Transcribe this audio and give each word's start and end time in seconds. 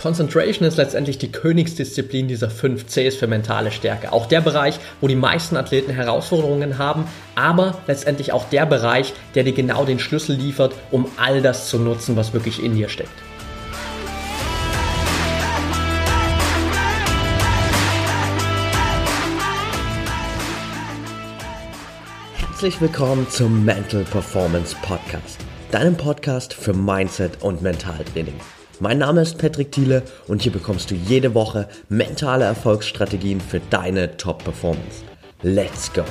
Concentration 0.00 0.66
ist 0.66 0.78
letztendlich 0.78 1.18
die 1.18 1.30
Königsdisziplin 1.30 2.26
dieser 2.26 2.48
5 2.48 2.86
Cs 2.86 3.16
für 3.16 3.26
mentale 3.26 3.70
Stärke. 3.70 4.14
Auch 4.14 4.24
der 4.24 4.40
Bereich, 4.40 4.80
wo 5.02 5.08
die 5.08 5.14
meisten 5.14 5.58
Athleten 5.58 5.92
Herausforderungen 5.92 6.78
haben, 6.78 7.04
aber 7.34 7.82
letztendlich 7.86 8.32
auch 8.32 8.48
der 8.48 8.64
Bereich, 8.64 9.12
der 9.34 9.44
dir 9.44 9.52
genau 9.52 9.84
den 9.84 9.98
Schlüssel 9.98 10.36
liefert, 10.36 10.74
um 10.90 11.06
all 11.18 11.42
das 11.42 11.68
zu 11.68 11.78
nutzen, 11.78 12.16
was 12.16 12.32
wirklich 12.32 12.64
in 12.64 12.74
dir 12.74 12.88
steckt. 12.88 13.10
Herzlich 22.38 22.80
willkommen 22.80 23.28
zum 23.28 23.66
Mental 23.66 24.04
Performance 24.04 24.74
Podcast, 24.80 25.40
deinem 25.70 25.96
Podcast 25.96 26.54
für 26.54 26.72
Mindset 26.72 27.42
und 27.42 27.60
Mentaltraining. 27.60 28.40
Mein 28.82 28.96
Name 28.96 29.20
ist 29.20 29.36
Patrick 29.36 29.72
Thiele 29.72 30.02
und 30.26 30.40
hier 30.40 30.52
bekommst 30.52 30.90
du 30.90 30.94
jede 30.94 31.34
Woche 31.34 31.68
mentale 31.90 32.46
Erfolgsstrategien 32.46 33.38
für 33.38 33.60
deine 33.68 34.16
Top-Performance. 34.16 35.04
Let's 35.42 35.92
go! 35.92 36.02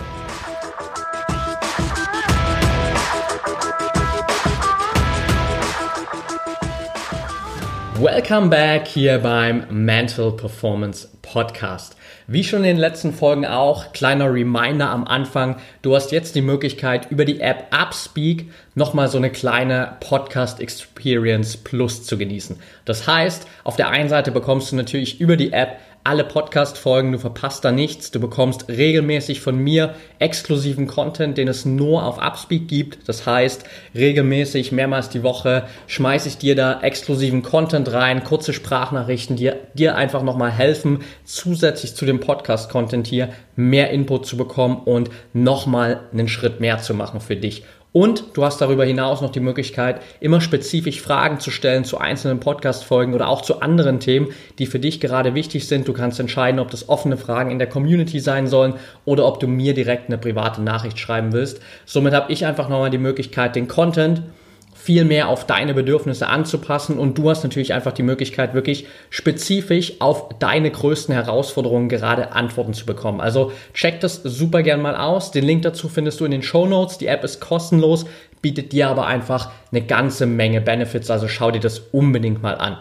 Welcome 8.01 8.49
back 8.49 8.87
hier 8.87 9.19
beim 9.19 9.65
Mental 9.69 10.31
Performance 10.31 11.09
Podcast. 11.21 11.97
Wie 12.27 12.45
schon 12.45 12.59
in 12.59 12.63
den 12.63 12.77
letzten 12.77 13.11
Folgen 13.11 13.45
auch, 13.45 13.91
kleiner 13.91 14.33
Reminder 14.33 14.89
am 14.89 15.03
Anfang, 15.03 15.57
du 15.81 15.93
hast 15.93 16.13
jetzt 16.13 16.33
die 16.35 16.41
Möglichkeit 16.41 17.11
über 17.11 17.25
die 17.25 17.41
App 17.41 17.65
Upspeak 17.71 18.49
nochmal 18.73 19.09
so 19.09 19.17
eine 19.17 19.29
kleine 19.29 19.97
Podcast 19.99 20.61
Experience 20.61 21.57
Plus 21.57 22.05
zu 22.05 22.17
genießen. 22.17 22.57
Das 22.85 23.05
heißt, 23.05 23.45
auf 23.65 23.75
der 23.75 23.89
einen 23.89 24.07
Seite 24.07 24.31
bekommst 24.31 24.71
du 24.71 24.77
natürlich 24.77 25.19
über 25.19 25.35
die 25.35 25.51
App 25.51 25.77
alle 26.09 26.23
Podcast-Folgen, 26.23 27.11
du 27.11 27.19
verpasst 27.19 27.63
da 27.63 27.71
nichts. 27.71 28.09
Du 28.09 28.19
bekommst 28.19 28.67
regelmäßig 28.67 29.41
von 29.41 29.59
mir 29.59 29.93
exklusiven 30.17 30.87
Content, 30.87 31.37
den 31.37 31.47
es 31.47 31.65
nur 31.65 32.03
auf 32.03 32.17
Upspeak 32.17 32.67
gibt. 32.67 33.07
Das 33.07 33.27
heißt, 33.27 33.63
regelmäßig, 33.93 34.71
mehrmals 34.71 35.09
die 35.09 35.21
Woche, 35.21 35.67
schmeiße 35.85 36.27
ich 36.27 36.39
dir 36.39 36.55
da 36.55 36.81
exklusiven 36.81 37.43
Content 37.43 37.93
rein, 37.93 38.23
kurze 38.23 38.53
Sprachnachrichten, 38.53 39.35
die 39.35 39.51
dir 39.75 39.97
einfach 39.97 40.23
nochmal 40.23 40.49
helfen, 40.49 41.03
zusätzlich 41.25 41.93
zu 41.93 42.07
dem 42.07 42.19
Podcast-Content 42.19 43.05
hier 43.05 43.29
mehr 43.55 43.91
Input 43.91 44.25
zu 44.25 44.35
bekommen 44.35 44.81
und 44.85 45.11
nochmal 45.33 45.99
einen 46.11 46.27
Schritt 46.27 46.59
mehr 46.59 46.79
zu 46.79 46.95
machen 46.95 47.21
für 47.21 47.35
dich. 47.35 47.65
Und 47.91 48.23
du 48.33 48.45
hast 48.45 48.61
darüber 48.61 48.85
hinaus 48.85 49.21
noch 49.21 49.31
die 49.31 49.39
Möglichkeit, 49.39 50.01
immer 50.19 50.41
spezifisch 50.41 51.01
Fragen 51.01 51.39
zu 51.39 51.49
stellen 51.49 51.83
zu 51.83 51.97
einzelnen 51.97 52.39
Podcast-Folgen 52.39 53.15
oder 53.15 53.27
auch 53.27 53.41
zu 53.41 53.61
anderen 53.61 53.99
Themen, 53.99 54.27
die 54.59 54.67
für 54.67 54.79
dich 54.79 54.99
gerade 54.99 55.33
wichtig 55.33 55.67
sind. 55.67 55.87
Du 55.87 55.93
kannst 55.93 56.19
entscheiden, 56.19 56.59
ob 56.59 56.69
das 56.69 56.87
offene 56.87 57.17
Fragen 57.17 57.49
in 57.49 57.57
der 57.57 57.67
Community 57.67 58.19
sein 58.19 58.45
sollen 58.45 58.75
oder 59.05 59.25
ob 59.25 59.39
du 59.39 59.47
mir 59.47 59.73
direkt 59.73 60.07
eine 60.07 60.19
private 60.19 60.61
Nachricht 60.61 60.99
schreiben 60.99 61.33
willst. 61.33 61.61
Somit 61.85 62.13
habe 62.13 62.31
ich 62.31 62.45
einfach 62.45 62.69
nochmal 62.69 62.91
die 62.91 62.99
Möglichkeit, 62.99 63.55
den 63.55 63.67
Content 63.67 64.21
viel 64.89 65.05
mehr 65.05 65.27
auf 65.27 65.45
deine 65.45 65.75
Bedürfnisse 65.75 66.25
anzupassen 66.25 66.97
und 66.97 67.15
du 67.15 67.29
hast 67.29 67.43
natürlich 67.43 67.73
einfach 67.73 67.91
die 67.91 68.01
Möglichkeit, 68.01 68.55
wirklich 68.55 68.87
spezifisch 69.11 69.93
auf 69.99 70.29
deine 70.39 70.71
größten 70.71 71.13
Herausforderungen 71.13 71.89
gerade 71.89 72.31
Antworten 72.31 72.73
zu 72.73 72.87
bekommen. 72.87 73.21
Also 73.21 73.51
check 73.75 73.99
das 73.99 74.23
super 74.23 74.63
gern 74.63 74.81
mal 74.81 74.95
aus. 74.95 75.29
Den 75.29 75.45
Link 75.45 75.61
dazu 75.61 75.89
findest 75.89 76.19
du 76.19 76.25
in 76.25 76.31
den 76.31 76.41
Show 76.41 76.65
Notes. 76.65 76.97
Die 76.97 77.05
App 77.05 77.23
ist 77.23 77.39
kostenlos, 77.39 78.07
bietet 78.41 78.71
dir 78.71 78.87
aber 78.87 79.05
einfach 79.05 79.51
eine 79.71 79.83
ganze 79.83 80.25
Menge 80.25 80.59
Benefits. 80.59 81.11
Also 81.11 81.27
schau 81.27 81.51
dir 81.51 81.61
das 81.61 81.77
unbedingt 81.91 82.41
mal 82.41 82.55
an. 82.55 82.79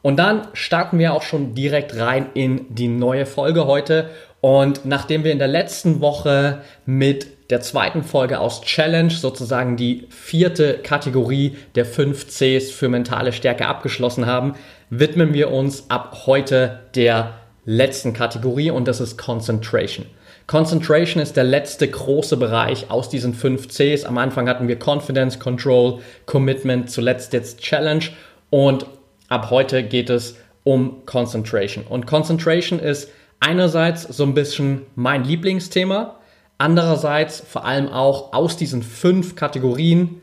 Und 0.00 0.16
dann 0.16 0.48
starten 0.54 0.98
wir 0.98 1.12
auch 1.12 1.24
schon 1.24 1.54
direkt 1.54 1.94
rein 1.98 2.28
in 2.32 2.74
die 2.74 2.88
neue 2.88 3.26
Folge 3.26 3.66
heute. 3.66 4.08
Und 4.40 4.86
nachdem 4.86 5.24
wir 5.24 5.32
in 5.32 5.38
der 5.38 5.48
letzten 5.48 6.00
Woche 6.00 6.62
mit 6.86 7.26
der 7.50 7.60
zweiten 7.60 8.02
Folge 8.02 8.40
aus 8.40 8.62
Challenge, 8.62 9.10
sozusagen 9.10 9.76
die 9.76 10.06
vierte 10.08 10.78
Kategorie 10.82 11.56
der 11.74 11.84
5 11.84 12.26
Cs 12.26 12.70
für 12.70 12.88
mentale 12.88 13.32
Stärke 13.32 13.66
abgeschlossen 13.66 14.26
haben, 14.26 14.54
widmen 14.90 15.34
wir 15.34 15.50
uns 15.50 15.90
ab 15.90 16.22
heute 16.26 16.80
der 16.94 17.34
letzten 17.66 18.12
Kategorie 18.12 18.70
und 18.70 18.88
das 18.88 19.00
ist 19.00 19.18
Concentration. 19.18 20.06
Concentration 20.46 21.22
ist 21.22 21.36
der 21.36 21.44
letzte 21.44 21.88
große 21.88 22.36
Bereich 22.36 22.90
aus 22.90 23.08
diesen 23.08 23.32
5 23.32 23.68
Cs. 23.68 24.04
Am 24.04 24.18
Anfang 24.18 24.48
hatten 24.48 24.68
wir 24.68 24.78
Confidence, 24.78 25.38
Control, 25.38 26.00
Commitment, 26.26 26.90
zuletzt 26.90 27.32
jetzt 27.32 27.60
Challenge 27.60 28.04
und 28.50 28.86
ab 29.28 29.50
heute 29.50 29.82
geht 29.82 30.10
es 30.10 30.36
um 30.62 31.04
Concentration. 31.06 31.84
Und 31.84 32.06
Concentration 32.06 32.78
ist 32.78 33.10
einerseits 33.40 34.02
so 34.02 34.24
ein 34.24 34.34
bisschen 34.34 34.82
mein 34.94 35.24
Lieblingsthema, 35.24 36.18
Andererseits 36.58 37.40
vor 37.40 37.64
allem 37.64 37.88
auch 37.88 38.32
aus 38.32 38.56
diesen 38.56 38.82
fünf 38.82 39.36
Kategorien 39.36 40.20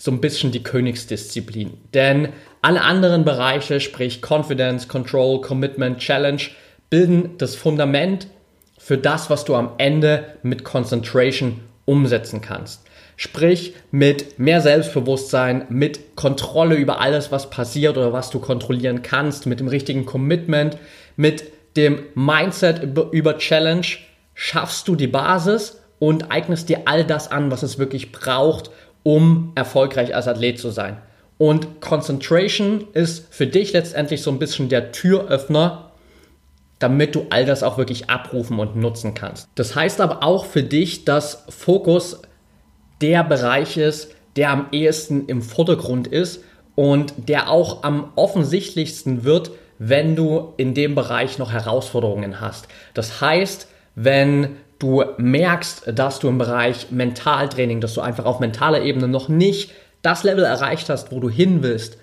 so 0.00 0.10
ein 0.10 0.20
bisschen 0.20 0.50
die 0.50 0.62
Königsdisziplin. 0.62 1.72
Denn 1.94 2.30
alle 2.62 2.82
anderen 2.82 3.24
Bereiche, 3.24 3.80
sprich 3.80 4.20
Confidence, 4.22 4.88
Control, 4.88 5.40
Commitment, 5.40 5.98
Challenge, 5.98 6.42
bilden 6.88 7.36
das 7.38 7.54
Fundament 7.54 8.26
für 8.78 8.98
das, 8.98 9.30
was 9.30 9.44
du 9.44 9.54
am 9.54 9.72
Ende 9.78 10.24
mit 10.42 10.64
Concentration 10.64 11.60
umsetzen 11.84 12.40
kannst. 12.40 12.82
Sprich 13.16 13.74
mit 13.90 14.38
mehr 14.38 14.62
Selbstbewusstsein, 14.62 15.66
mit 15.68 16.16
Kontrolle 16.16 16.76
über 16.76 17.00
alles, 17.00 17.30
was 17.30 17.50
passiert 17.50 17.98
oder 17.98 18.14
was 18.14 18.30
du 18.30 18.38
kontrollieren 18.40 19.02
kannst, 19.02 19.44
mit 19.44 19.60
dem 19.60 19.68
richtigen 19.68 20.06
Commitment, 20.06 20.78
mit 21.16 21.44
dem 21.76 22.04
Mindset 22.14 22.82
über, 23.12 23.38
Challenge 23.38 23.86
schaffst 24.42 24.88
du 24.88 24.96
die 24.96 25.06
Basis 25.06 25.82
und 25.98 26.30
eignest 26.30 26.70
dir 26.70 26.80
all 26.86 27.04
das 27.04 27.30
an, 27.30 27.50
was 27.50 27.62
es 27.62 27.78
wirklich 27.78 28.10
braucht, 28.10 28.70
um 29.02 29.52
erfolgreich 29.54 30.14
als 30.14 30.28
Athlet 30.28 30.58
zu 30.58 30.70
sein. 30.70 30.96
Und 31.36 31.82
Concentration 31.82 32.86
ist 32.94 33.26
für 33.34 33.46
dich 33.46 33.74
letztendlich 33.74 34.22
so 34.22 34.30
ein 34.30 34.38
bisschen 34.38 34.70
der 34.70 34.92
Türöffner, 34.92 35.90
damit 36.78 37.14
du 37.14 37.26
all 37.28 37.44
das 37.44 37.62
auch 37.62 37.76
wirklich 37.76 38.08
abrufen 38.08 38.58
und 38.58 38.76
nutzen 38.76 39.12
kannst. 39.12 39.46
Das 39.56 39.74
heißt 39.74 40.00
aber 40.00 40.22
auch 40.22 40.46
für 40.46 40.62
dich, 40.62 41.04
dass 41.04 41.44
Fokus 41.50 42.22
der 43.02 43.22
Bereich 43.24 43.76
ist, 43.76 44.14
der 44.36 44.52
am 44.52 44.68
ehesten 44.72 45.26
im 45.26 45.42
Vordergrund 45.42 46.06
ist 46.06 46.42
und 46.76 47.12
der 47.28 47.50
auch 47.50 47.82
am 47.82 48.10
offensichtlichsten 48.16 49.22
wird, 49.22 49.50
wenn 49.78 50.16
du 50.16 50.54
in 50.56 50.72
dem 50.72 50.94
Bereich 50.94 51.36
noch 51.36 51.52
Herausforderungen 51.52 52.40
hast. 52.40 52.68
Das 52.94 53.20
heißt, 53.20 53.66
wenn 53.94 54.56
du 54.78 55.04
merkst, 55.18 55.92
dass 55.94 56.18
du 56.18 56.28
im 56.28 56.38
Bereich 56.38 56.90
Mentaltraining, 56.90 57.80
dass 57.80 57.94
du 57.94 58.00
einfach 58.00 58.24
auf 58.24 58.40
mentaler 58.40 58.82
Ebene 58.82 59.08
noch 59.08 59.28
nicht 59.28 59.72
das 60.02 60.24
Level 60.24 60.44
erreicht 60.44 60.88
hast, 60.88 61.12
wo 61.12 61.20
du 61.20 61.28
hin 61.28 61.62
willst, 61.62 61.98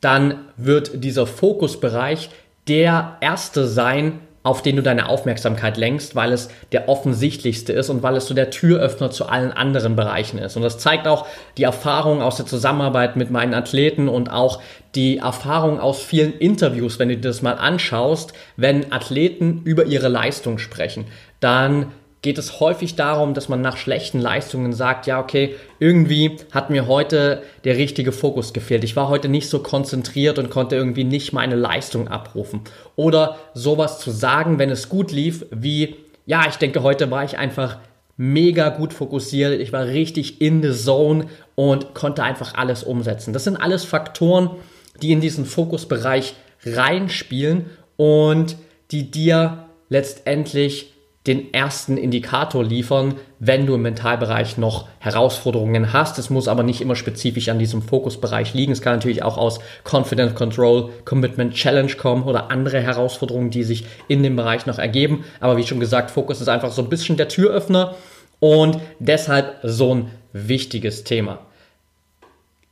dann 0.00 0.46
wird 0.56 1.04
dieser 1.04 1.26
Fokusbereich 1.26 2.30
der 2.68 3.18
erste 3.20 3.66
sein, 3.66 4.20
auf 4.46 4.62
den 4.62 4.76
du 4.76 4.82
deine 4.82 5.08
Aufmerksamkeit 5.08 5.76
lenkst, 5.76 6.14
weil 6.14 6.32
es 6.32 6.50
der 6.70 6.88
offensichtlichste 6.88 7.72
ist 7.72 7.90
und 7.90 8.04
weil 8.04 8.14
es 8.16 8.26
so 8.26 8.34
der 8.34 8.50
Türöffner 8.50 9.10
zu 9.10 9.26
allen 9.26 9.50
anderen 9.50 9.96
Bereichen 9.96 10.38
ist. 10.38 10.54
Und 10.54 10.62
das 10.62 10.78
zeigt 10.78 11.08
auch 11.08 11.26
die 11.58 11.64
Erfahrung 11.64 12.22
aus 12.22 12.36
der 12.36 12.46
Zusammenarbeit 12.46 13.16
mit 13.16 13.32
meinen 13.32 13.54
Athleten 13.54 14.08
und 14.08 14.30
auch 14.30 14.62
die 14.94 15.18
Erfahrung 15.18 15.80
aus 15.80 16.00
vielen 16.00 16.32
Interviews, 16.32 17.00
wenn 17.00 17.08
du 17.08 17.16
dir 17.16 17.22
das 17.22 17.42
mal 17.42 17.54
anschaust, 17.54 18.34
wenn 18.56 18.92
Athleten 18.92 19.62
über 19.64 19.84
ihre 19.84 20.06
Leistung 20.06 20.58
sprechen, 20.58 21.06
dann 21.40 21.90
geht 22.26 22.38
es 22.38 22.58
häufig 22.58 22.96
darum, 22.96 23.34
dass 23.34 23.48
man 23.48 23.60
nach 23.60 23.76
schlechten 23.76 24.18
Leistungen 24.18 24.72
sagt, 24.72 25.06
ja, 25.06 25.20
okay, 25.20 25.54
irgendwie 25.78 26.38
hat 26.50 26.70
mir 26.70 26.88
heute 26.88 27.44
der 27.62 27.76
richtige 27.76 28.10
Fokus 28.10 28.52
gefehlt. 28.52 28.82
Ich 28.82 28.96
war 28.96 29.08
heute 29.08 29.28
nicht 29.28 29.48
so 29.48 29.60
konzentriert 29.60 30.40
und 30.40 30.50
konnte 30.50 30.74
irgendwie 30.74 31.04
nicht 31.04 31.32
meine 31.32 31.54
Leistung 31.54 32.08
abrufen. 32.08 32.62
Oder 32.96 33.36
sowas 33.54 34.00
zu 34.00 34.10
sagen, 34.10 34.58
wenn 34.58 34.70
es 34.70 34.88
gut 34.88 35.12
lief, 35.12 35.46
wie, 35.52 35.94
ja, 36.26 36.48
ich 36.48 36.56
denke, 36.56 36.82
heute 36.82 37.12
war 37.12 37.22
ich 37.22 37.38
einfach 37.38 37.78
mega 38.16 38.70
gut 38.70 38.92
fokussiert, 38.92 39.60
ich 39.60 39.72
war 39.72 39.84
richtig 39.84 40.40
in 40.40 40.64
the 40.64 40.72
zone 40.72 41.26
und 41.54 41.94
konnte 41.94 42.24
einfach 42.24 42.54
alles 42.54 42.82
umsetzen. 42.82 43.34
Das 43.34 43.44
sind 43.44 43.56
alles 43.56 43.84
Faktoren, 43.84 44.50
die 45.00 45.12
in 45.12 45.20
diesen 45.20 45.44
Fokusbereich 45.44 46.34
reinspielen 46.64 47.66
und 47.96 48.56
die 48.90 49.12
dir 49.12 49.68
letztendlich 49.88 50.95
den 51.26 51.52
ersten 51.52 51.96
Indikator 51.96 52.62
liefern, 52.62 53.14
wenn 53.38 53.66
du 53.66 53.74
im 53.74 53.82
Mentalbereich 53.82 54.58
noch 54.58 54.86
Herausforderungen 55.00 55.92
hast. 55.92 56.18
Es 56.18 56.30
muss 56.30 56.46
aber 56.46 56.62
nicht 56.62 56.80
immer 56.80 56.94
spezifisch 56.94 57.48
an 57.48 57.58
diesem 57.58 57.82
Fokusbereich 57.82 58.54
liegen. 58.54 58.72
Es 58.72 58.80
kann 58.80 58.94
natürlich 58.94 59.22
auch 59.22 59.36
aus 59.36 59.58
Confident 59.84 60.34
Control, 60.34 60.90
Commitment 61.04 61.54
Challenge 61.54 61.92
kommen 61.94 62.22
oder 62.22 62.50
andere 62.50 62.80
Herausforderungen, 62.80 63.50
die 63.50 63.64
sich 63.64 63.86
in 64.08 64.22
dem 64.22 64.36
Bereich 64.36 64.66
noch 64.66 64.78
ergeben. 64.78 65.24
Aber 65.40 65.56
wie 65.56 65.66
schon 65.66 65.80
gesagt, 65.80 66.10
Fokus 66.10 66.40
ist 66.40 66.48
einfach 66.48 66.70
so 66.70 66.82
ein 66.82 66.88
bisschen 66.88 67.16
der 67.16 67.28
Türöffner 67.28 67.94
und 68.38 68.78
deshalb 69.00 69.56
so 69.62 69.94
ein 69.94 70.10
wichtiges 70.32 71.04
Thema. 71.04 71.40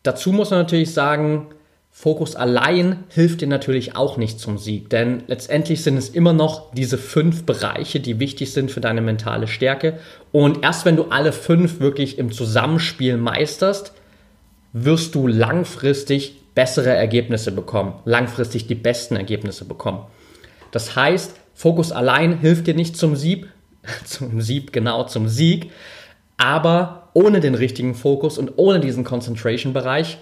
Dazu 0.04 0.32
muss 0.32 0.50
man 0.50 0.60
natürlich 0.60 0.92
sagen, 0.92 1.48
Fokus 1.96 2.34
allein 2.34 3.04
hilft 3.08 3.40
dir 3.40 3.46
natürlich 3.46 3.94
auch 3.94 4.16
nicht 4.16 4.40
zum 4.40 4.58
Sieg, 4.58 4.90
denn 4.90 5.22
letztendlich 5.28 5.84
sind 5.84 5.96
es 5.96 6.08
immer 6.08 6.32
noch 6.32 6.72
diese 6.72 6.98
fünf 6.98 7.44
Bereiche, 7.46 8.00
die 8.00 8.18
wichtig 8.18 8.52
sind 8.52 8.72
für 8.72 8.80
deine 8.80 9.00
mentale 9.00 9.46
Stärke. 9.46 10.00
Und 10.32 10.64
erst 10.64 10.84
wenn 10.86 10.96
du 10.96 11.04
alle 11.04 11.30
fünf 11.30 11.78
wirklich 11.78 12.18
im 12.18 12.32
Zusammenspiel 12.32 13.16
meisterst, 13.16 13.92
wirst 14.72 15.14
du 15.14 15.28
langfristig 15.28 16.34
bessere 16.56 16.90
Ergebnisse 16.90 17.52
bekommen, 17.52 17.94
langfristig 18.04 18.66
die 18.66 18.74
besten 18.74 19.14
Ergebnisse 19.14 19.64
bekommen. 19.64 20.00
Das 20.72 20.96
heißt, 20.96 21.36
Fokus 21.54 21.92
allein 21.92 22.40
hilft 22.40 22.66
dir 22.66 22.74
nicht 22.74 22.96
zum 22.96 23.14
Sieg, 23.14 23.46
zum 24.04 24.40
Sieg, 24.40 24.72
genau 24.72 25.04
zum 25.04 25.28
Sieg, 25.28 25.70
aber 26.38 27.10
ohne 27.14 27.38
den 27.38 27.54
richtigen 27.54 27.94
Fokus 27.94 28.36
und 28.36 28.54
ohne 28.56 28.80
diesen 28.80 29.04
Concentration-Bereich 29.04 30.18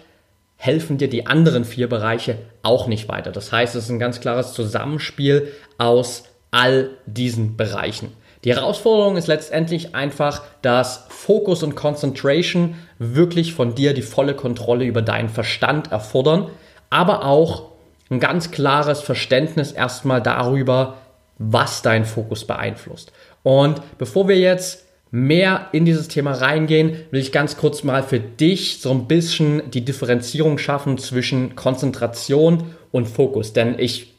helfen 0.62 0.97
dir 0.97 1.09
die 1.09 1.26
anderen 1.26 1.64
vier 1.64 1.88
Bereiche 1.88 2.38
auch 2.62 2.87
nicht 2.87 3.09
weiter. 3.09 3.32
Das 3.32 3.50
heißt, 3.50 3.75
es 3.75 3.87
ist 3.87 3.91
ein 3.91 3.99
ganz 3.99 4.20
klares 4.20 4.53
Zusammenspiel 4.53 5.49
aus 5.76 6.23
all 6.53 6.91
diesen 7.05 7.56
Bereichen. 7.56 8.12
Die 8.44 8.55
Herausforderung 8.55 9.17
ist 9.17 9.26
letztendlich 9.26 9.97
einfach, 9.97 10.43
dass 10.62 11.06
Fokus 11.09 11.64
und 11.64 11.75
Concentration 11.75 12.76
wirklich 13.00 13.55
von 13.55 13.75
dir 13.75 13.93
die 13.93 14.03
volle 14.03 14.35
Kontrolle 14.35 14.85
über 14.85 15.03
deinen 15.03 15.31
Verstand 15.31 15.91
erfordern, 15.91 16.49
aber 16.91 17.25
auch 17.25 17.73
ein 18.08 18.20
ganz 18.20 18.53
klares 18.53 19.00
Verständnis 19.00 19.73
erstmal 19.73 20.23
darüber, 20.23 20.99
was 21.38 21.82
dein 21.82 22.05
Fokus 22.05 22.44
beeinflusst. 22.44 23.11
Und 23.43 23.82
bevor 23.99 24.29
wir 24.29 24.38
jetzt 24.38 24.85
mehr 25.12 25.69
in 25.73 25.85
dieses 25.85 26.09
Thema 26.09 26.32
reingehen, 26.32 26.97
will 27.11 27.20
ich 27.20 27.32
ganz 27.32 27.56
kurz 27.59 27.85
mal 27.85 28.03
für 28.03 28.19
dich 28.19 28.81
so 28.81 28.91
ein 28.91 29.06
bisschen 29.06 29.70
die 29.70 29.85
Differenzierung 29.85 30.59
schaffen 30.59 30.99
zwischen 30.99 31.55
Konzentration 31.55 32.64
und 32.91 33.06
Fokus. 33.06 33.53
Denn 33.53 33.79
ich 33.79 34.14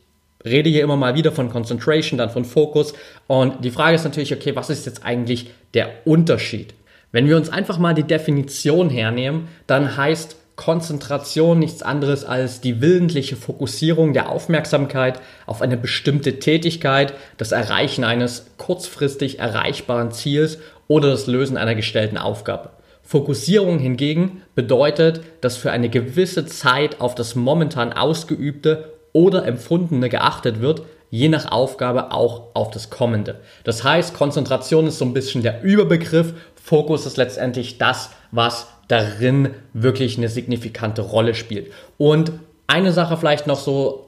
rede 0.45 0.69
hier 0.69 0.83
immer 0.83 0.95
mal 0.95 1.15
wieder 1.15 1.31
von 1.31 1.49
Concentration, 1.49 2.19
dann 2.19 2.29
von 2.29 2.45
Fokus. 2.45 2.93
Und 3.25 3.65
die 3.65 3.71
Frage 3.71 3.95
ist 3.95 4.03
natürlich, 4.03 4.33
okay, 4.33 4.55
was 4.55 4.69
ist 4.69 4.85
jetzt 4.85 5.03
eigentlich 5.03 5.49
der 5.73 5.89
Unterschied? 6.05 6.75
Wenn 7.11 7.27
wir 7.27 7.37
uns 7.37 7.49
einfach 7.49 7.79
mal 7.79 7.95
die 7.95 8.03
Definition 8.03 8.91
hernehmen, 8.91 9.47
dann 9.65 9.97
heißt 9.97 10.37
Konzentration 10.55 11.57
nichts 11.57 11.81
anderes 11.81 12.25
als 12.25 12.61
die 12.61 12.79
willentliche 12.79 13.35
Fokussierung 13.35 14.13
der 14.13 14.29
Aufmerksamkeit 14.29 15.19
auf 15.47 15.63
eine 15.63 15.77
bestimmte 15.77 16.37
Tätigkeit, 16.37 17.13
das 17.37 17.51
Erreichen 17.51 18.03
eines 18.03 18.51
kurzfristig 18.57 19.39
erreichbaren 19.39 20.11
Ziels 20.11 20.59
oder 20.87 21.09
das 21.09 21.27
Lösen 21.27 21.57
einer 21.57 21.75
gestellten 21.75 22.17
Aufgabe. 22.17 22.71
Fokussierung 23.03 23.79
hingegen 23.79 24.41
bedeutet, 24.55 25.21
dass 25.41 25.57
für 25.57 25.71
eine 25.71 25.89
gewisse 25.89 26.45
Zeit 26.45 27.01
auf 27.01 27.15
das 27.15 27.35
momentan 27.35 27.93
ausgeübte 27.93 28.93
oder 29.11 29.45
empfundene 29.45 30.09
geachtet 30.09 30.61
wird, 30.61 30.83
je 31.09 31.29
nach 31.29 31.51
Aufgabe 31.51 32.11
auch 32.11 32.55
auf 32.55 32.71
das 32.71 32.89
kommende. 32.89 33.41
Das 33.63 33.83
heißt, 33.83 34.15
Konzentration 34.15 34.87
ist 34.87 34.97
so 34.97 35.05
ein 35.05 35.13
bisschen 35.13 35.43
der 35.43 35.61
Überbegriff, 35.61 36.33
Fokus 36.55 37.05
ist 37.05 37.17
letztendlich 37.17 37.77
das, 37.77 38.09
was 38.31 38.67
darin 38.87 39.49
wirklich 39.73 40.17
eine 40.17 40.29
signifikante 40.29 41.01
Rolle 41.01 41.35
spielt. 41.35 41.71
Und 41.97 42.31
eine 42.67 42.93
Sache 42.93 43.17
vielleicht 43.17 43.47
noch 43.47 43.59
so, 43.59 44.07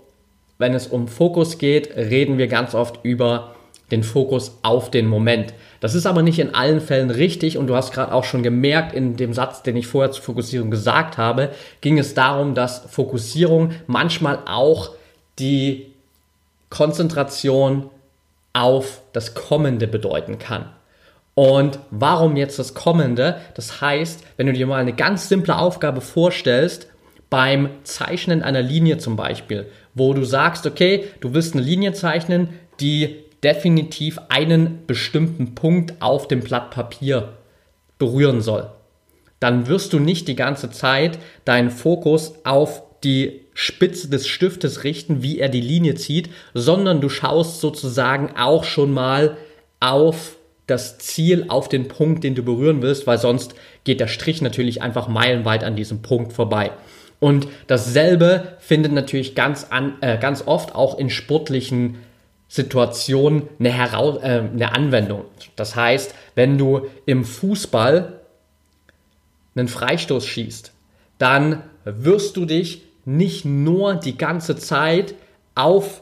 wenn 0.58 0.74
es 0.74 0.88
um 0.88 1.08
Fokus 1.08 1.58
geht, 1.58 1.96
reden 1.96 2.38
wir 2.38 2.48
ganz 2.48 2.74
oft 2.74 3.00
über 3.04 3.56
den 3.92 4.04
Fokus 4.04 4.58
auf 4.64 4.90
den 4.90 5.08
Moment. 5.08 5.54
Das 5.86 5.94
ist 5.94 6.08
aber 6.08 6.24
nicht 6.24 6.40
in 6.40 6.56
allen 6.56 6.82
Fällen 6.82 7.12
richtig 7.12 7.60
und 7.60 7.68
du 7.68 7.76
hast 7.76 7.94
gerade 7.94 8.12
auch 8.12 8.24
schon 8.24 8.42
gemerkt 8.42 8.96
in 8.96 9.18
dem 9.18 9.36
Satz, 9.36 9.62
den 9.62 9.78
ich 9.78 9.86
vorher 9.86 10.12
zur 10.12 10.24
Fokussierung 10.24 10.72
gesagt 10.72 11.20
habe, 11.20 11.52
ging 11.82 12.00
es 12.00 12.16
darum, 12.16 12.56
dass 12.56 12.80
Fokussierung 12.90 13.70
manchmal 13.86 14.40
auch 14.48 14.94
die 15.38 15.94
Konzentration 16.72 17.92
auf 18.54 19.04
das 19.14 19.36
Kommende 19.36 19.86
bedeuten 19.86 20.40
kann. 20.40 20.72
Und 21.36 21.78
warum 21.92 22.36
jetzt 22.36 22.58
das 22.58 22.74
Kommende? 22.74 23.38
Das 23.54 23.80
heißt, 23.80 24.24
wenn 24.38 24.48
du 24.48 24.54
dir 24.54 24.66
mal 24.66 24.82
eine 24.82 24.94
ganz 24.94 25.30
simple 25.30 25.56
Aufgabe 25.56 26.02
vorstellst, 26.02 26.88
beim 27.30 27.70
Zeichnen 27.84 28.42
einer 28.42 28.64
Linie 28.64 28.98
zum 28.98 29.16
Beispiel, 29.16 29.68
wo 29.94 30.16
du 30.16 30.24
sagst, 30.24 30.66
okay, 30.66 31.04
du 31.20 31.36
willst 31.36 31.54
eine 31.54 31.62
Linie 31.64 31.94
zeichnen, 31.94 32.50
die 32.80 33.25
definitiv 33.46 34.20
einen 34.28 34.88
bestimmten 34.88 35.54
Punkt 35.54 36.02
auf 36.02 36.28
dem 36.28 36.40
Blatt 36.40 36.72
Papier 36.72 37.34
berühren 38.00 38.42
soll, 38.42 38.72
dann 39.40 39.68
wirst 39.68 39.94
du 39.94 40.00
nicht 40.00 40.28
die 40.28 40.36
ganze 40.36 40.72
Zeit 40.72 41.20
deinen 41.46 41.70
Fokus 41.70 42.34
auf 42.44 42.82
die 43.04 43.42
Spitze 43.54 44.10
des 44.10 44.28
Stiftes 44.28 44.84
richten, 44.84 45.22
wie 45.22 45.38
er 45.38 45.50
die 45.50 45.62
Linie 45.62 45.94
zieht, 45.94 46.32
sondern 46.56 47.02
du 47.02 47.10
schaust 47.10 47.62
sozusagen 47.62 48.32
auch 48.36 48.64
schon 48.64 48.92
mal 48.92 49.38
auf 49.80 50.38
das 50.66 50.98
Ziel, 50.98 51.46
auf 51.50 51.70
den 51.70 51.88
Punkt, 51.88 52.24
den 52.24 52.34
du 52.34 52.42
berühren 52.42 52.82
willst, 52.82 53.06
weil 53.06 53.20
sonst 53.20 53.54
geht 53.84 54.00
der 54.00 54.08
Strich 54.08 54.42
natürlich 54.42 54.82
einfach 54.82 55.08
meilenweit 55.08 55.64
an 55.64 55.76
diesem 55.76 56.02
Punkt 56.02 56.34
vorbei. 56.34 56.72
Und 57.20 57.48
dasselbe 57.68 58.58
findet 58.58 58.92
natürlich 58.92 59.36
ganz, 59.36 59.68
an, 59.70 59.94
äh, 60.02 60.18
ganz 60.18 60.48
oft 60.48 60.74
auch 60.74 60.98
in 60.98 61.12
sportlichen 61.12 61.98
Situation 62.48 63.50
eine, 63.60 63.72
Heraus 63.72 64.18
äh, 64.22 64.44
eine 64.54 64.74
Anwendung. 64.74 65.26
Das 65.56 65.76
heißt, 65.76 66.14
wenn 66.36 66.58
du 66.58 66.88
im 67.06 67.24
Fußball 67.24 68.22
einen 69.56 69.68
Freistoß 69.68 70.26
schießt, 70.26 70.72
dann 71.18 71.64
wirst 71.86 72.38
du 72.38 72.46
dich 72.46 72.84
nicht 73.06 73.46
nur 73.46 73.96
die 73.96 74.18
ganze 74.18 74.56
Zeit 74.58 75.16
auf 75.54 76.02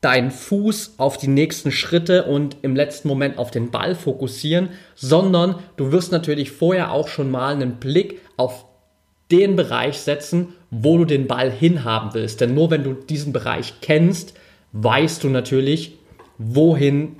deinen 0.00 0.30
Fuß, 0.30 0.94
auf 0.98 1.16
die 1.16 1.28
nächsten 1.28 1.72
Schritte 1.72 2.24
und 2.24 2.58
im 2.62 2.76
letzten 2.76 3.08
Moment 3.08 3.38
auf 3.38 3.50
den 3.50 3.70
Ball 3.70 3.94
fokussieren, 3.94 4.68
sondern 4.94 5.56
du 5.76 5.92
wirst 5.92 6.12
natürlich 6.12 6.52
vorher 6.52 6.92
auch 6.92 7.08
schon 7.08 7.30
mal 7.30 7.54
einen 7.54 7.76
Blick 7.76 8.20
auf 8.36 8.66
den 9.30 9.56
Bereich 9.56 9.98
setzen, 9.98 10.52
wo 10.70 10.98
du 10.98 11.06
den 11.06 11.26
Ball 11.26 11.50
hinhaben 11.50 12.10
willst. 12.12 12.40
Denn 12.42 12.54
nur 12.54 12.70
wenn 12.70 12.84
du 12.84 12.92
diesen 12.92 13.32
Bereich 13.32 13.74
kennst, 13.80 14.34
weißt 14.74 15.24
du 15.24 15.30
natürlich, 15.30 15.92
wohin 16.36 17.16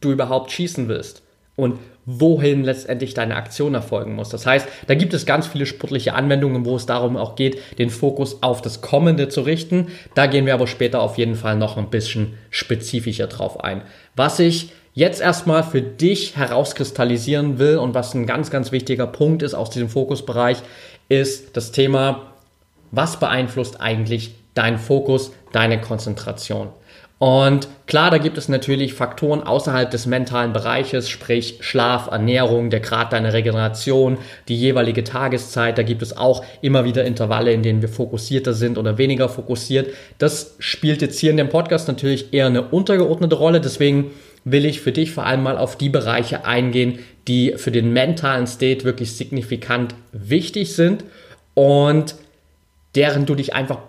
du 0.00 0.12
überhaupt 0.12 0.50
schießen 0.50 0.88
willst 0.88 1.22
und 1.54 1.78
wohin 2.04 2.62
letztendlich 2.62 3.14
deine 3.14 3.36
Aktion 3.36 3.74
erfolgen 3.74 4.14
muss. 4.14 4.28
Das 4.28 4.46
heißt, 4.46 4.68
da 4.86 4.94
gibt 4.94 5.14
es 5.14 5.26
ganz 5.26 5.46
viele 5.46 5.66
sportliche 5.66 6.14
Anwendungen, 6.14 6.64
wo 6.64 6.76
es 6.76 6.86
darum 6.86 7.16
auch 7.16 7.34
geht, 7.34 7.58
den 7.78 7.90
Fokus 7.90 8.42
auf 8.42 8.60
das 8.60 8.80
Kommende 8.80 9.28
zu 9.28 9.40
richten. 9.40 9.88
Da 10.14 10.26
gehen 10.26 10.46
wir 10.46 10.54
aber 10.54 10.66
später 10.66 11.00
auf 11.00 11.16
jeden 11.16 11.34
Fall 11.34 11.56
noch 11.56 11.76
ein 11.76 11.90
bisschen 11.90 12.34
spezifischer 12.50 13.26
drauf 13.26 13.62
ein. 13.62 13.82
Was 14.14 14.38
ich 14.38 14.70
jetzt 14.94 15.20
erstmal 15.20 15.62
für 15.62 15.82
dich 15.82 16.36
herauskristallisieren 16.36 17.58
will 17.58 17.78
und 17.78 17.94
was 17.94 18.14
ein 18.14 18.26
ganz, 18.26 18.50
ganz 18.50 18.70
wichtiger 18.72 19.06
Punkt 19.06 19.42
ist 19.42 19.54
aus 19.54 19.70
diesem 19.70 19.88
Fokusbereich, 19.88 20.58
ist 21.08 21.56
das 21.56 21.72
Thema, 21.72 22.32
was 22.90 23.18
beeinflusst 23.18 23.80
eigentlich 23.80 24.34
deinen 24.54 24.78
Fokus, 24.78 25.32
deine 25.52 25.80
Konzentration. 25.80 26.68
Und 27.18 27.68
klar, 27.86 28.10
da 28.10 28.18
gibt 28.18 28.36
es 28.36 28.50
natürlich 28.50 28.92
Faktoren 28.92 29.42
außerhalb 29.42 29.90
des 29.90 30.04
mentalen 30.04 30.52
Bereiches, 30.52 31.08
sprich 31.08 31.58
Schlaf, 31.60 32.08
Ernährung, 32.10 32.68
der 32.68 32.80
Grad 32.80 33.14
deiner 33.14 33.32
Regeneration, 33.32 34.18
die 34.48 34.56
jeweilige 34.56 35.02
Tageszeit. 35.02 35.78
Da 35.78 35.82
gibt 35.82 36.02
es 36.02 36.14
auch 36.14 36.44
immer 36.60 36.84
wieder 36.84 37.06
Intervalle, 37.06 37.52
in 37.52 37.62
denen 37.62 37.80
wir 37.80 37.88
fokussierter 37.88 38.52
sind 38.52 38.76
oder 38.76 38.98
weniger 38.98 39.30
fokussiert. 39.30 39.94
Das 40.18 40.56
spielt 40.58 41.00
jetzt 41.00 41.18
hier 41.18 41.30
in 41.30 41.38
dem 41.38 41.48
Podcast 41.48 41.88
natürlich 41.88 42.34
eher 42.34 42.46
eine 42.46 42.62
untergeordnete 42.62 43.36
Rolle. 43.36 43.62
Deswegen 43.62 44.10
will 44.44 44.66
ich 44.66 44.82
für 44.82 44.92
dich 44.92 45.10
vor 45.12 45.24
allem 45.24 45.42
mal 45.42 45.56
auf 45.56 45.76
die 45.78 45.88
Bereiche 45.88 46.44
eingehen, 46.44 46.98
die 47.28 47.54
für 47.56 47.70
den 47.70 47.94
mentalen 47.94 48.46
State 48.46 48.84
wirklich 48.84 49.16
signifikant 49.16 49.94
wichtig 50.12 50.74
sind. 50.74 51.02
Und 51.54 52.14
deren 52.96 53.26
du 53.26 53.34
dich 53.34 53.54
einfach, 53.54 53.80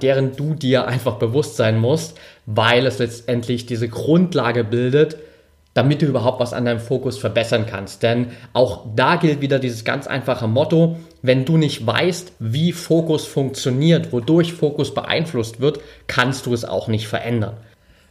deren 0.00 0.36
du 0.36 0.54
dir 0.54 0.86
einfach 0.86 1.16
bewusst 1.16 1.56
sein 1.56 1.78
musst, 1.78 2.18
weil 2.46 2.86
es 2.86 2.98
letztendlich 2.98 3.66
diese 3.66 3.88
Grundlage 3.88 4.64
bildet, 4.64 5.16
damit 5.74 6.02
du 6.02 6.06
überhaupt 6.06 6.40
was 6.40 6.52
an 6.52 6.66
deinem 6.66 6.80
Fokus 6.80 7.18
verbessern 7.18 7.66
kannst. 7.68 8.02
Denn 8.02 8.28
auch 8.52 8.84
da 8.94 9.16
gilt 9.16 9.40
wieder 9.40 9.58
dieses 9.58 9.84
ganz 9.84 10.06
einfache 10.06 10.46
Motto, 10.46 10.96
wenn 11.22 11.44
du 11.44 11.56
nicht 11.56 11.86
weißt, 11.86 12.32
wie 12.38 12.72
Fokus 12.72 13.26
funktioniert, 13.26 14.12
wodurch 14.12 14.52
Fokus 14.52 14.94
beeinflusst 14.94 15.60
wird, 15.60 15.80
kannst 16.06 16.46
du 16.46 16.54
es 16.54 16.64
auch 16.64 16.88
nicht 16.88 17.08
verändern. 17.08 17.56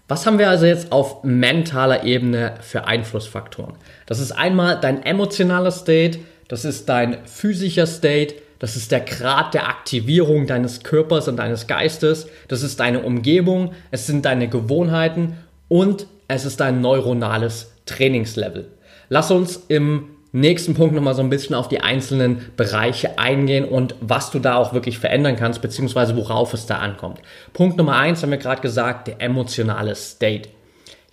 Was 0.08 0.26
haben 0.26 0.40
wir 0.40 0.50
also 0.50 0.66
jetzt 0.66 0.92
auf 0.92 1.24
mentaler 1.24 2.04
Ebene 2.04 2.56
für 2.60 2.86
Einflussfaktoren? 2.86 3.76
Das 4.06 4.20
ist 4.20 4.34
einmal 4.34 4.80
dein 4.82 5.04
emotionaler 5.04 5.72
State, 5.72 6.20
das 6.50 6.66
ist 6.66 6.90
dein 6.90 7.20
physischer 7.26 7.88
State, 7.88 8.36
das 8.62 8.76
ist 8.76 8.92
der 8.92 9.00
Grad 9.00 9.56
der 9.56 9.68
Aktivierung 9.68 10.46
deines 10.46 10.84
Körpers 10.84 11.28
und 11.28 11.38
deines 11.38 11.66
Geistes. 11.66 12.28
Das 12.48 12.62
ist 12.62 12.80
deine 12.80 13.00
Umgebung. 13.00 13.74
Es 13.90 14.06
sind 14.06 14.24
deine 14.24 14.50
Gewohnheiten 14.50 15.36
und 15.68 16.06
es 16.28 16.46
ist 16.46 16.60
dein 16.60 16.80
neuronales 16.80 17.72
Trainingslevel. 17.88 18.68
Lass 19.10 19.32
uns 19.32 19.66
im 19.68 20.10
nächsten 20.32 20.76
Punkt 20.76 20.94
nochmal 20.94 21.16
so 21.16 21.24
ein 21.24 21.32
bisschen 21.32 21.56
auf 21.56 21.70
die 21.70 21.82
einzelnen 21.82 22.52
Bereiche 22.56 23.18
eingehen 23.18 23.66
und 23.66 23.96
was 24.00 24.30
du 24.30 24.38
da 24.38 24.58
auch 24.58 24.76
wirklich 24.76 25.00
verändern 25.00 25.38
kannst, 25.38 25.64
beziehungsweise 25.64 26.16
worauf 26.16 26.54
es 26.54 26.68
da 26.68 26.78
ankommt. 26.78 27.18
Punkt 27.54 27.78
Nummer 27.78 27.96
eins 27.96 28.22
haben 28.22 28.30
wir 28.30 28.38
gerade 28.38 28.62
gesagt, 28.62 29.08
der 29.08 29.22
emotionale 29.22 29.96
State. 29.96 30.50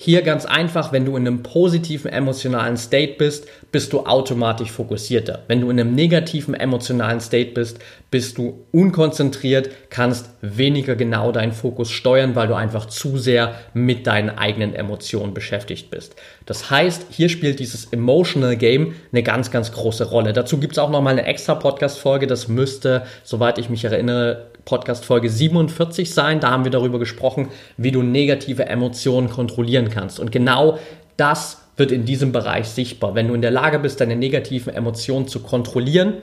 Hier 0.01 0.23
ganz 0.23 0.47
einfach, 0.47 0.93
wenn 0.93 1.05
du 1.05 1.17
in 1.17 1.27
einem 1.27 1.43
positiven 1.43 2.09
emotionalen 2.09 2.77
State 2.77 3.15
bist, 3.19 3.49
bist 3.73 3.93
du 3.93 4.07
automatisch 4.07 4.71
fokussierter. 4.71 5.43
Wenn 5.49 5.61
du 5.61 5.71
in 5.71 5.81
einem 5.81 5.93
negativen 5.93 6.55
emotionalen 6.55 7.19
State 7.19 7.51
bist, 7.51 7.81
bist 8.11 8.39
du 8.39 8.65
unkonzentriert, 8.73 9.71
kannst 9.91 10.31
weniger 10.41 10.97
genau 10.97 11.31
deinen 11.31 11.53
Fokus 11.53 11.91
steuern, 11.91 12.35
weil 12.35 12.49
du 12.49 12.55
einfach 12.55 12.87
zu 12.87 13.19
sehr 13.19 13.55
mit 13.75 14.07
deinen 14.07 14.31
eigenen 14.31 14.75
Emotionen 14.75 15.35
beschäftigt 15.35 15.91
bist. 15.91 16.17
Das 16.47 16.71
heißt, 16.71 17.07
hier 17.11 17.29
spielt 17.29 17.61
dieses 17.61 17.93
Emotional 17.93 18.57
Game 18.57 18.95
eine 19.13 19.23
ganz, 19.23 19.51
ganz 19.51 19.73
große 19.73 20.07
Rolle. 20.07 20.33
Dazu 20.33 20.59
gibt 20.59 20.73
es 20.73 20.79
auch 20.79 20.91
nochmal 20.91 21.13
eine 21.13 21.27
extra 21.27 21.55
Podcast-Folge, 21.55 22.27
das 22.27 22.49
müsste, 22.49 23.03
soweit 23.25 23.59
ich 23.59 23.69
mich 23.69 23.85
erinnere, 23.85 24.47
Podcast 24.65 25.05
Folge 25.05 25.31
47 25.31 26.13
sein. 26.13 26.41
Da 26.41 26.51
haben 26.51 26.65
wir 26.65 26.71
darüber 26.71 26.99
gesprochen, 26.99 27.49
wie 27.79 27.91
du 27.91 28.03
negative 28.03 28.67
Emotionen 28.67 29.31
kontrollieren 29.31 29.89
kannst. 29.89 30.21
Und 30.21 30.31
genau 30.31 30.79
das 31.17 31.63
wird 31.77 31.91
in 31.91 32.05
diesem 32.05 32.33
Bereich 32.33 32.69
sichtbar. 32.69 33.15
Wenn 33.15 33.29
du 33.29 33.35
in 33.35 33.43
der 33.43 33.51
Lage 33.51 33.79
bist, 33.79 34.01
deine 34.01 34.17
negativen 34.17 34.75
Emotionen 34.75 35.27
zu 35.27 35.41
kontrollieren, 35.41 36.15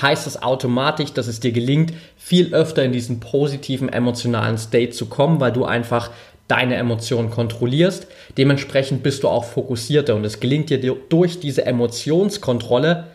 heißt 0.00 0.26
das 0.26 0.42
automatisch, 0.42 1.12
dass 1.12 1.26
es 1.26 1.40
dir 1.40 1.52
gelingt, 1.52 1.92
viel 2.16 2.54
öfter 2.54 2.84
in 2.84 2.92
diesen 2.92 3.20
positiven 3.20 3.88
emotionalen 3.88 4.58
State 4.58 4.90
zu 4.90 5.06
kommen, 5.06 5.40
weil 5.40 5.52
du 5.52 5.64
einfach 5.64 6.10
deine 6.48 6.76
Emotionen 6.76 7.30
kontrollierst. 7.30 8.06
Dementsprechend 8.36 9.02
bist 9.02 9.22
du 9.22 9.28
auch 9.28 9.44
fokussierter 9.44 10.16
und 10.16 10.24
es 10.24 10.40
gelingt 10.40 10.70
dir 10.70 10.96
durch 11.08 11.38
diese 11.40 11.64
Emotionskontrolle 11.64 13.06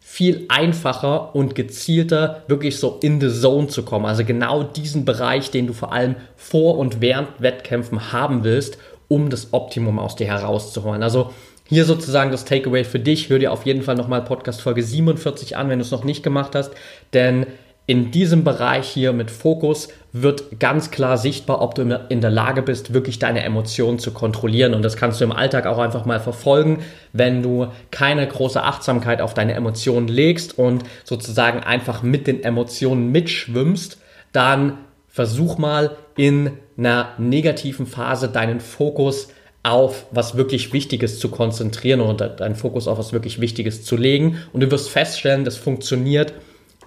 viel 0.00 0.46
einfacher 0.48 1.34
und 1.34 1.54
gezielter 1.54 2.42
wirklich 2.48 2.76
so 2.78 2.98
in 3.02 3.20
the 3.20 3.30
zone 3.30 3.68
zu 3.68 3.84
kommen. 3.84 4.04
Also 4.04 4.24
genau 4.24 4.64
diesen 4.64 5.04
Bereich, 5.04 5.50
den 5.50 5.68
du 5.68 5.72
vor 5.72 5.92
allem 5.92 6.16
vor 6.36 6.76
und 6.76 7.00
während 7.00 7.28
Wettkämpfen 7.38 8.12
haben 8.12 8.42
willst, 8.42 8.78
um 9.08 9.30
das 9.30 9.52
Optimum 9.52 9.98
aus 9.98 10.16
dir 10.16 10.26
herauszuholen. 10.26 11.02
Also 11.02 11.32
hier 11.68 11.84
sozusagen 11.84 12.30
das 12.30 12.44
Takeaway 12.44 12.84
für 12.84 12.98
dich. 12.98 13.28
Hör 13.28 13.38
dir 13.38 13.52
auf 13.52 13.64
jeden 13.64 13.82
Fall 13.82 13.94
nochmal 13.94 14.22
Podcast 14.22 14.60
Folge 14.60 14.82
47 14.82 15.56
an, 15.56 15.68
wenn 15.68 15.78
du 15.78 15.84
es 15.84 15.90
noch 15.90 16.04
nicht 16.04 16.22
gemacht 16.22 16.54
hast, 16.54 16.72
denn 17.12 17.46
in 17.86 18.12
diesem 18.12 18.44
Bereich 18.44 18.88
hier 18.88 19.12
mit 19.12 19.30
Fokus 19.30 19.88
wird 20.12 20.60
ganz 20.60 20.92
klar 20.92 21.18
sichtbar, 21.18 21.60
ob 21.60 21.74
du 21.74 21.82
in 22.08 22.20
der 22.20 22.30
Lage 22.30 22.62
bist, 22.62 22.94
wirklich 22.94 23.18
deine 23.18 23.42
Emotionen 23.42 23.98
zu 23.98 24.12
kontrollieren. 24.12 24.74
Und 24.74 24.82
das 24.82 24.96
kannst 24.96 25.20
du 25.20 25.24
im 25.24 25.32
Alltag 25.32 25.66
auch 25.66 25.78
einfach 25.78 26.04
mal 26.04 26.20
verfolgen, 26.20 26.78
wenn 27.12 27.42
du 27.42 27.68
keine 27.90 28.26
große 28.26 28.62
Achtsamkeit 28.62 29.20
auf 29.20 29.34
deine 29.34 29.54
Emotionen 29.54 30.06
legst 30.06 30.56
und 30.58 30.84
sozusagen 31.02 31.60
einfach 31.60 32.02
mit 32.02 32.28
den 32.28 32.44
Emotionen 32.44 33.10
mitschwimmst, 33.10 33.98
dann 34.32 34.78
versuch 35.08 35.58
mal 35.58 35.96
in 36.16 36.52
einer 36.78 37.10
negativen 37.18 37.86
Phase 37.86 38.28
deinen 38.28 38.60
Fokus 38.60 39.28
auf 39.62 40.06
was 40.10 40.36
wirklich 40.36 40.72
Wichtiges 40.72 41.18
zu 41.18 41.28
konzentrieren 41.28 42.00
oder 42.00 42.28
deinen 42.28 42.56
Fokus 42.56 42.88
auf 42.88 42.98
was 42.98 43.12
wirklich 43.12 43.40
Wichtiges 43.40 43.84
zu 43.84 43.96
legen. 43.96 44.38
Und 44.52 44.60
du 44.60 44.70
wirst 44.70 44.90
feststellen, 44.90 45.44
das 45.44 45.56
funktioniert 45.56 46.32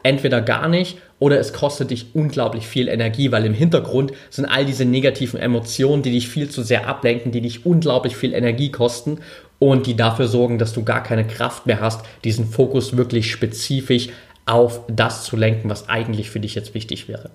entweder 0.04 0.42
gar 0.42 0.68
nicht 0.68 1.00
oder 1.18 1.40
es 1.40 1.52
kostet 1.52 1.90
dich 1.90 2.14
unglaublich 2.14 2.68
viel 2.68 2.88
Energie, 2.88 3.32
weil 3.32 3.46
im 3.46 3.56
Hintergrund 3.56 4.12
sind 4.30 4.46
all 4.46 4.64
diese 4.64 4.86
negativen 4.86 5.40
Emotionen, 5.40 6.04
die 6.04 6.12
dich 6.12 6.28
viel 6.28 6.50
zu 6.50 6.62
sehr 6.62 6.88
ablenken, 6.88 7.32
die 7.32 7.42
dich 7.42 7.66
unglaublich 7.66 8.16
viel 8.16 8.34
Energie 8.34 8.70
kosten 8.70 9.20
und 9.58 9.88
die 9.88 9.96
dafür 9.96 10.28
sorgen, 10.28 10.60
dass 10.60 10.74
du 10.74 10.84
gar 10.84 11.02
keine 11.02 11.26
Kraft 11.26 11.66
mehr 11.66 11.80
hast, 11.80 12.06
diesen 12.24 12.46
Fokus 12.46 12.98
wirklich 12.98 13.32
spezifisch 13.32 14.10
auf 14.46 14.82
das 14.88 15.24
zu 15.24 15.38
lenken, 15.38 15.70
was 15.70 15.90
eigentlich 15.90 16.30
für 16.30 16.40
dich 16.40 16.54
jetzt 16.54 16.76
wichtig 16.76 17.08
wäre. 17.08 17.32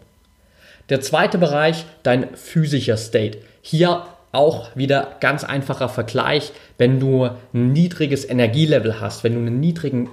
Der 0.91 1.01
zweite 1.01 1.39
Bereich, 1.39 1.87
dein 2.05 2.37
physischer 2.37 2.97
State. 2.97 3.39
Hier 3.63 4.05
auch 4.33 4.77
wieder 4.77 5.17
ganz 5.21 5.45
einfacher 5.45 5.89
Vergleich, 5.89 6.53
wenn 6.79 7.01
du 7.01 7.25
ein 7.53 7.73
niedriges 7.73 8.29
Energielevel 8.29 9.01
hast, 9.01 9.25
wenn 9.25 9.35
du 9.35 9.41
einen 9.41 9.61
niedrigen 9.61 10.09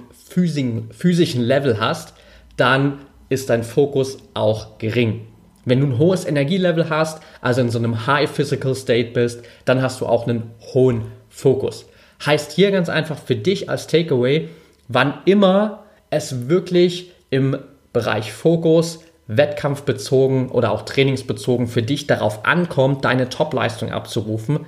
physischen 0.90 1.42
Level 1.42 1.78
hast, 1.80 2.14
dann 2.56 2.98
ist 3.28 3.50
dein 3.50 3.62
Fokus 3.62 4.18
auch 4.34 4.78
gering. 4.78 5.26
Wenn 5.64 5.80
du 5.80 5.86
ein 5.86 5.98
hohes 5.98 6.24
Energielevel 6.24 6.88
hast, 6.88 7.22
also 7.40 7.60
in 7.60 7.70
so 7.70 7.78
einem 7.78 8.06
High 8.06 8.30
Physical 8.30 8.74
State 8.74 9.10
bist, 9.10 9.42
dann 9.64 9.82
hast 9.82 10.00
du 10.00 10.06
auch 10.06 10.26
einen 10.26 10.50
hohen 10.72 11.02
Fokus. 11.28 11.86
Heißt 12.24 12.52
hier 12.52 12.70
ganz 12.70 12.88
einfach 12.88 13.18
für 13.18 13.36
dich 13.36 13.68
als 13.68 13.86
Takeaway, 13.86 14.48
wann 14.88 15.14
immer 15.26 15.84
es 16.10 16.48
wirklich 16.48 17.12
im 17.30 17.58
Bereich 17.92 18.32
Fokus, 18.32 19.00
wettkampfbezogen 19.28 20.48
oder 20.48 20.72
auch 20.72 20.82
trainingsbezogen 20.82 21.68
für 21.68 21.82
dich 21.82 22.06
darauf 22.06 22.44
ankommt, 22.44 23.04
deine 23.04 23.28
Topleistung 23.28 23.92
abzurufen, 23.92 24.60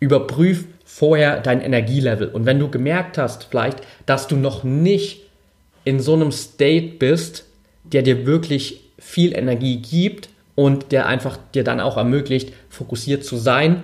überprüf 0.00 0.64
vorher 0.84 1.40
dein 1.40 1.60
Energielevel. 1.60 2.28
Und 2.28 2.46
wenn 2.46 2.58
du 2.58 2.68
gemerkt 2.68 3.18
hast, 3.18 3.44
vielleicht, 3.44 3.78
dass 4.06 4.26
du 4.26 4.36
noch 4.36 4.64
nicht 4.64 5.22
in 5.84 6.00
so 6.00 6.14
einem 6.14 6.32
State 6.32 6.96
bist, 6.98 7.44
der 7.84 8.02
dir 8.02 8.26
wirklich 8.26 8.80
viel 8.98 9.36
Energie 9.36 9.76
gibt 9.76 10.30
und 10.54 10.90
der 10.92 11.06
einfach 11.06 11.38
dir 11.54 11.62
dann 11.62 11.80
auch 11.80 11.96
ermöglicht, 11.96 12.52
fokussiert 12.70 13.24
zu 13.24 13.36
sein, 13.36 13.82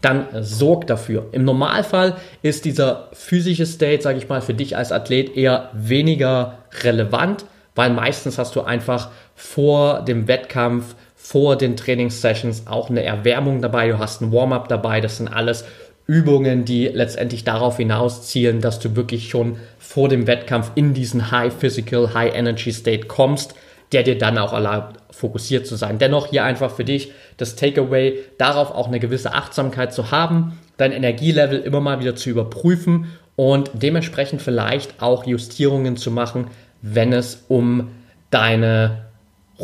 dann 0.00 0.26
sorg 0.40 0.86
dafür. 0.86 1.28
Im 1.32 1.44
Normalfall 1.44 2.16
ist 2.42 2.64
dieser 2.64 3.08
physische 3.12 3.66
State, 3.66 4.02
sage 4.02 4.18
ich 4.18 4.28
mal, 4.28 4.40
für 4.40 4.54
dich 4.54 4.76
als 4.76 4.92
Athlet 4.92 5.36
eher 5.36 5.70
weniger 5.74 6.58
relevant, 6.82 7.44
weil 7.74 7.90
meistens 7.90 8.38
hast 8.38 8.54
du 8.56 8.62
einfach 8.62 9.10
vor 9.42 10.02
dem 10.02 10.28
Wettkampf, 10.28 10.94
vor 11.16 11.56
den 11.56 11.76
Trainingssessions 11.76 12.68
auch 12.68 12.88
eine 12.88 13.02
Erwärmung 13.02 13.60
dabei, 13.60 13.88
du 13.88 13.98
hast 13.98 14.22
ein 14.22 14.32
Warm-up 14.32 14.68
dabei, 14.68 15.00
das 15.00 15.16
sind 15.16 15.28
alles 15.28 15.64
Übungen, 16.06 16.64
die 16.64 16.86
letztendlich 16.86 17.42
darauf 17.42 17.76
hinaus 17.76 18.22
zielen, 18.28 18.60
dass 18.60 18.78
du 18.78 18.94
wirklich 18.94 19.28
schon 19.28 19.56
vor 19.78 20.08
dem 20.08 20.28
Wettkampf 20.28 20.70
in 20.76 20.94
diesen 20.94 21.32
High 21.32 21.52
Physical, 21.52 22.14
High 22.14 22.34
Energy 22.34 22.72
State 22.72 23.08
kommst, 23.08 23.54
der 23.90 24.04
dir 24.04 24.16
dann 24.16 24.38
auch 24.38 24.52
erlaubt, 24.52 25.00
fokussiert 25.10 25.66
zu 25.66 25.74
sein. 25.74 25.98
Dennoch 25.98 26.28
hier 26.28 26.44
einfach 26.44 26.70
für 26.70 26.84
dich 26.84 27.12
das 27.36 27.56
Takeaway, 27.56 28.20
darauf 28.38 28.70
auch 28.70 28.86
eine 28.86 29.00
gewisse 29.00 29.34
Achtsamkeit 29.34 29.92
zu 29.92 30.12
haben, 30.12 30.58
dein 30.76 30.92
Energielevel 30.92 31.58
immer 31.60 31.80
mal 31.80 32.00
wieder 32.00 32.14
zu 32.14 32.30
überprüfen 32.30 33.06
und 33.36 33.70
dementsprechend 33.74 34.40
vielleicht 34.40 35.02
auch 35.02 35.26
Justierungen 35.26 35.96
zu 35.96 36.12
machen, 36.12 36.46
wenn 36.80 37.12
es 37.12 37.44
um 37.48 37.90
deine 38.30 39.11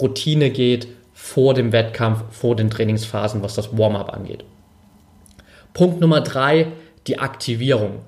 Routine 0.01 0.51
geht 0.51 0.89
vor 1.13 1.55
dem 1.55 1.73
Wettkampf, 1.73 2.23
vor 2.31 2.57
den 2.57 2.71
Trainingsphasen, 2.71 3.43
was 3.43 3.55
das 3.55 3.77
Warm-up 3.77 4.13
angeht. 4.13 4.45
Punkt 5.75 6.01
Nummer 6.01 6.21
drei, 6.21 6.69
die 7.07 7.19
Aktivierung. 7.19 8.01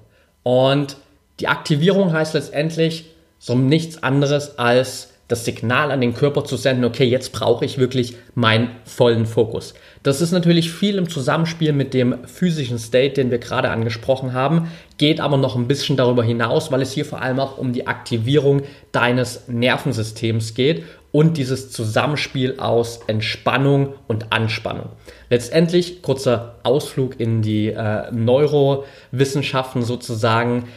Und 0.42 0.97
die 1.40 1.49
Aktivierung 1.49 2.12
heißt 2.12 2.35
letztendlich 2.35 3.06
so 3.38 3.54
nichts 3.56 4.02
anderes 4.02 4.59
als 4.59 5.09
das 5.30 5.44
Signal 5.44 5.92
an 5.92 6.00
den 6.00 6.12
Körper 6.12 6.44
zu 6.44 6.56
senden, 6.56 6.85
okay, 6.85 7.04
jetzt 7.04 7.32
brauche 7.32 7.64
ich 7.64 7.78
wirklich 7.78 8.16
meinen 8.35 8.70
vollen 8.85 9.26
Fokus. 9.26 9.75
Das 10.02 10.20
ist 10.20 10.32
natürlich 10.32 10.73
viel 10.73 10.99
im 10.99 11.09
Zusammenspiel 11.09 11.73
mit 11.73 11.94
dem 11.94 12.26
physischen 12.26 12.78
State, 12.78 13.14
den 13.14 13.30
wir 13.30 13.38
gerade 13.38 13.70
angesprochen 13.70 14.32
haben, 14.32 14.73
geht 14.99 15.20
aber 15.20 15.37
noch 15.37 15.54
ein 15.54 15.68
bisschen 15.68 15.97
darüber 15.97 16.25
hinaus, 16.25 16.73
weil 16.73 16.82
es 16.82 16.92
hier 16.92 17.04
vor 17.04 17.23
allem 17.23 17.38
auch 17.38 17.59
um 17.59 17.73
die 17.73 17.87
Aktivierung 17.87 18.62
deines 18.90 19.47
Nervensystems 19.47 20.54
geht 20.54 20.85
und 21.12 21.37
dieses 21.37 21.71
Zusammenspiel 21.71 22.59
aus 22.59 23.00
Entspannung 23.07 23.95
und 24.07 24.33
Anspannung. 24.33 24.90
Letztendlich, 25.29 26.02
kurzer 26.02 26.57
Ausflug 26.62 27.19
in 27.19 27.43
die 27.43 27.69
äh, 27.69 28.11
Neurowissenschaften 28.12 29.83
sozusagen, 29.83 30.69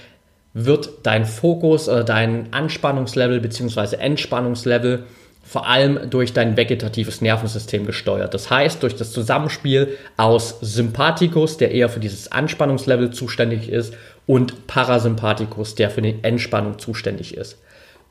wird 0.53 0.89
dein 1.03 1.25
Fokus 1.25 1.89
oder 1.89 2.03
dein 2.03 2.53
Anspannungslevel 2.53 3.39
bzw. 3.39 3.95
Entspannungslevel 3.95 5.05
vor 5.45 5.67
allem 5.67 6.09
durch 6.09 6.31
dein 6.31 6.55
vegetatives 6.55 7.21
Nervensystem 7.21 7.85
gesteuert. 7.85 8.33
Das 8.33 8.49
heißt, 8.49 8.81
durch 8.81 8.95
das 8.95 9.11
Zusammenspiel 9.11 9.97
aus 10.15 10.57
Sympathikus, 10.61 11.57
der 11.57 11.71
eher 11.71 11.89
für 11.89 11.99
dieses 11.99 12.31
Anspannungslevel 12.31 13.11
zuständig 13.11 13.69
ist, 13.69 13.93
und 14.25 14.67
Parasympathikus, 14.67 15.75
der 15.75 15.89
für 15.89 16.01
die 16.01 16.19
Entspannung 16.21 16.79
zuständig 16.79 17.35
ist. 17.35 17.57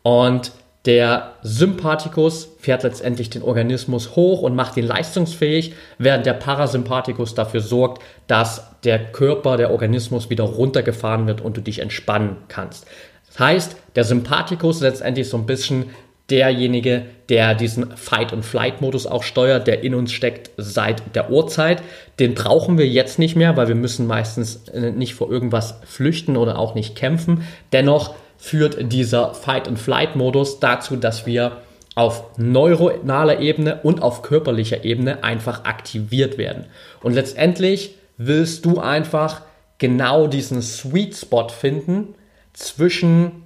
Und 0.03 0.53
der 0.85 1.35
Sympathikus 1.43 2.49
fährt 2.59 2.83
letztendlich 2.83 3.31
den 3.31 3.43
Organismus 3.43 4.17
hoch 4.17 4.43
und 4.43 4.57
macht 4.57 4.77
ihn 4.77 4.87
leistungsfähig, 4.87 5.75
während 5.99 6.27
der 6.27 6.33
Parasympathikus 6.35 7.35
dafür 7.35 7.61
sorgt, 7.61 8.03
dass 8.27 8.67
der 8.83 9.13
Körper, 9.13 9.57
der 9.57 9.71
Organismus 9.71 10.29
wieder 10.29 10.45
runtergefahren 10.45 11.29
wird 11.29 11.41
und 11.41 11.57
du 11.57 11.61
dich 11.61 11.79
entspannen 11.79 12.37
kannst. 12.49 12.87
Das 13.29 13.39
heißt, 13.39 13.77
der 13.95 14.05
Sympathikus 14.05 14.77
ist 14.77 14.83
letztendlich 14.83 15.29
so 15.29 15.37
ein 15.37 15.47
bisschen 15.47 15.91
derjenige, 16.31 17.03
der 17.29 17.55
diesen 17.55 17.97
Fight-and-Flight-Modus 17.97 19.07
auch 19.07 19.23
steuert, 19.23 19.67
der 19.67 19.85
in 19.85 19.95
uns 19.95 20.13
steckt 20.13 20.51
seit 20.57 21.15
der 21.15 21.31
Urzeit. 21.31 21.83
Den 22.19 22.35
brauchen 22.35 22.79
wir 22.79 22.89
jetzt 22.89 23.19
nicht 23.19 23.37
mehr, 23.37 23.57
weil 23.57 23.69
wir 23.69 23.75
müssen 23.75 24.07
meistens 24.07 24.65
nicht 24.73 25.15
vor 25.15 25.31
irgendwas 25.31 25.77
flüchten 25.85 26.37
oder 26.37 26.59
auch 26.59 26.75
nicht 26.75 26.97
kämpfen. 26.97 27.47
Dennoch 27.73 28.15
führt 28.43 28.91
dieser 28.93 29.35
Fight-and-Flight-Modus 29.35 30.59
dazu, 30.59 30.97
dass 30.97 31.27
wir 31.27 31.59
auf 31.95 32.25
neuronaler 32.39 33.39
Ebene 33.39 33.79
und 33.85 34.03
auf 34.03 34.23
körperlicher 34.23 34.85
Ebene 34.85 35.23
einfach 35.23 35.65
aktiviert 35.65 36.39
werden. 36.39 36.67
Und 37.05 37.13
letztendlich 37.13 37.95
willst 38.17 38.65
du 38.65 38.81
einfach 38.81 39.43
genau 39.79 40.27
diesen 40.27 40.61
Sweet 40.61 41.17
Spot 41.17 41.49
finden 41.51 42.17
zwischen 42.53 43.45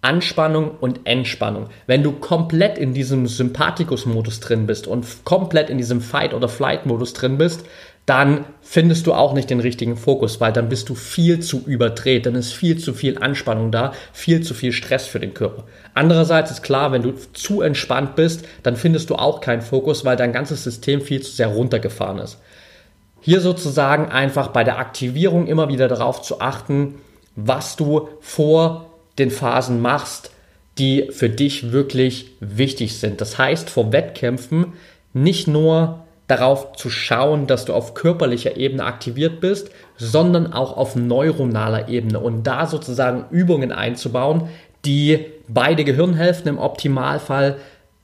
Anspannung 0.00 0.78
und 0.80 1.06
Entspannung. 1.06 1.68
Wenn 1.86 2.02
du 2.02 2.12
komplett 2.12 2.78
in 2.78 2.94
diesem 2.94 3.26
Sympathikus-Modus 3.26 4.40
drin 4.40 4.66
bist 4.66 4.86
und 4.86 5.24
komplett 5.24 5.68
in 5.68 5.76
diesem 5.76 6.00
Fight- 6.00 6.32
oder 6.32 6.48
Flight-Modus 6.48 7.12
drin 7.12 7.36
bist, 7.36 7.66
dann 8.06 8.44
findest 8.62 9.06
du 9.06 9.14
auch 9.14 9.32
nicht 9.32 9.48
den 9.48 9.60
richtigen 9.60 9.96
Fokus, 9.96 10.40
weil 10.40 10.52
dann 10.52 10.68
bist 10.68 10.88
du 10.88 10.94
viel 10.94 11.40
zu 11.40 11.62
überdreht, 11.64 12.26
dann 12.26 12.34
ist 12.34 12.52
viel 12.52 12.78
zu 12.78 12.94
viel 12.94 13.18
Anspannung 13.18 13.70
da, 13.70 13.92
viel 14.12 14.40
zu 14.40 14.54
viel 14.54 14.72
Stress 14.72 15.06
für 15.06 15.20
den 15.20 15.34
Körper. 15.34 15.64
Andererseits 15.94 16.50
ist 16.50 16.62
klar, 16.62 16.90
wenn 16.90 17.02
du 17.02 17.12
zu 17.32 17.62
entspannt 17.62 18.16
bist, 18.16 18.44
dann 18.64 18.76
findest 18.76 19.10
du 19.10 19.14
auch 19.14 19.40
keinen 19.40 19.62
Fokus, 19.62 20.04
weil 20.04 20.16
dein 20.16 20.32
ganzes 20.32 20.64
System 20.64 21.00
viel 21.00 21.22
zu 21.22 21.30
sehr 21.30 21.48
runtergefahren 21.48 22.18
ist. 22.18 22.38
Hier 23.20 23.40
sozusagen 23.40 24.10
einfach 24.10 24.48
bei 24.48 24.64
der 24.64 24.78
Aktivierung 24.78 25.46
immer 25.46 25.68
wieder 25.68 25.86
darauf 25.86 26.22
zu 26.22 26.40
achten, 26.40 26.96
was 27.36 27.76
du 27.76 28.08
vor 28.20 28.90
den 29.18 29.30
Phasen 29.30 29.80
machst, 29.80 30.32
die 30.78 31.08
für 31.12 31.28
dich 31.28 31.70
wirklich 31.70 32.32
wichtig 32.40 32.98
sind. 32.98 33.20
Das 33.20 33.38
heißt, 33.38 33.70
vor 33.70 33.92
Wettkämpfen 33.92 34.72
nicht 35.12 35.46
nur 35.46 36.01
darauf 36.28 36.72
zu 36.72 36.88
schauen, 36.88 37.46
dass 37.46 37.64
du 37.64 37.74
auf 37.74 37.94
körperlicher 37.94 38.56
Ebene 38.56 38.84
aktiviert 38.84 39.40
bist, 39.40 39.70
sondern 39.96 40.52
auch 40.52 40.76
auf 40.76 40.96
neuronaler 40.96 41.88
Ebene 41.88 42.20
und 42.20 42.44
da 42.44 42.66
sozusagen 42.66 43.26
Übungen 43.30 43.72
einzubauen, 43.72 44.48
die 44.84 45.26
beide 45.48 45.84
Gehirnhälften 45.84 46.48
im 46.48 46.58
Optimalfall 46.58 47.56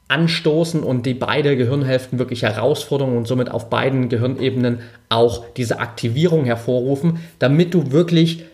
anstoßen 0.08 0.82
und 0.82 1.04
die 1.04 1.14
beide 1.14 1.56
Gehirnhälften 1.56 2.18
wirklich 2.18 2.42
Herausforderungen 2.42 3.18
und 3.18 3.28
somit 3.28 3.50
auf 3.50 3.68
beiden 3.68 4.08
Gehirnebenen 4.08 4.80
auch 5.10 5.44
diese 5.56 5.80
Aktivierung 5.80 6.44
hervorrufen, 6.44 7.18
damit 7.38 7.75
du 7.75 7.92
wirklich 7.92 8.44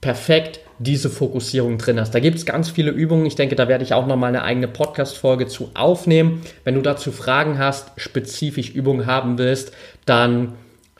perfekt 0.00 0.60
diese 0.82 1.10
Fokussierung 1.10 1.78
drin 1.78 2.00
hast. 2.00 2.14
Da 2.14 2.20
gibt 2.20 2.38
es 2.38 2.46
ganz 2.46 2.70
viele 2.70 2.90
Übungen. 2.90 3.26
Ich 3.26 3.36
denke, 3.36 3.56
da 3.56 3.68
werde 3.68 3.84
ich 3.84 3.94
auch 3.94 4.06
nochmal 4.06 4.28
eine 4.28 4.42
eigene 4.42 4.68
Podcast-Folge 4.68 5.46
zu 5.46 5.70
aufnehmen. 5.74 6.42
Wenn 6.64 6.74
du 6.74 6.82
dazu 6.82 7.12
Fragen 7.12 7.58
hast, 7.58 7.90
spezifisch 7.96 8.70
Übungen 8.70 9.06
haben 9.06 9.38
willst, 9.38 9.72
dann 10.04 10.54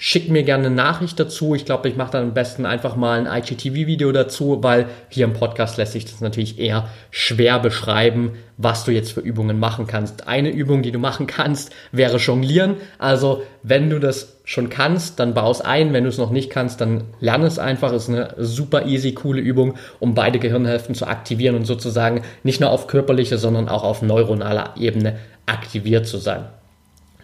Schick 0.04 0.28
mir 0.28 0.42
gerne 0.42 0.66
eine 0.66 0.74
Nachricht 0.74 1.20
dazu. 1.20 1.54
Ich 1.54 1.64
glaube, 1.64 1.88
ich 1.88 1.94
mache 1.94 2.10
dann 2.10 2.24
am 2.24 2.34
besten 2.34 2.66
einfach 2.66 2.96
mal 2.96 3.24
ein 3.24 3.40
IGTV-Video 3.40 4.10
dazu, 4.10 4.60
weil 4.60 4.86
hier 5.08 5.24
im 5.24 5.32
Podcast 5.32 5.76
lässt 5.76 5.92
sich 5.92 6.06
das 6.06 6.20
natürlich 6.20 6.58
eher 6.58 6.88
schwer 7.12 7.60
beschreiben, 7.60 8.32
was 8.56 8.82
du 8.82 8.90
jetzt 8.90 9.12
für 9.12 9.20
Übungen 9.20 9.60
machen 9.60 9.86
kannst. 9.86 10.26
Eine 10.26 10.50
Übung, 10.50 10.82
die 10.82 10.90
du 10.90 10.98
machen 10.98 11.28
kannst, 11.28 11.70
wäre 11.92 12.16
Jonglieren. 12.16 12.78
Also, 12.98 13.44
wenn 13.62 13.90
du 13.90 14.00
das 14.00 14.38
schon 14.42 14.70
kannst, 14.70 15.20
dann 15.20 15.34
baue 15.34 15.52
es 15.52 15.60
ein. 15.60 15.92
Wenn 15.92 16.02
du 16.02 16.10
es 16.10 16.18
noch 16.18 16.30
nicht 16.30 16.50
kannst, 16.50 16.80
dann 16.80 17.04
lerne 17.20 17.46
es 17.46 17.60
einfach. 17.60 17.92
Ist 17.92 18.08
eine 18.08 18.34
super 18.38 18.86
easy, 18.86 19.12
coole 19.12 19.40
Übung, 19.40 19.74
um 20.00 20.16
beide 20.16 20.40
Gehirnhälften 20.40 20.96
zu 20.96 21.06
aktivieren 21.06 21.54
und 21.54 21.64
sozusagen 21.64 22.22
nicht 22.42 22.60
nur 22.60 22.70
auf 22.70 22.88
körperlicher, 22.88 23.38
sondern 23.38 23.68
auch 23.68 23.84
auf 23.84 24.02
neuronaler 24.02 24.74
Ebene 24.76 25.20
aktiviert 25.46 26.08
zu 26.08 26.18
sein. 26.18 26.46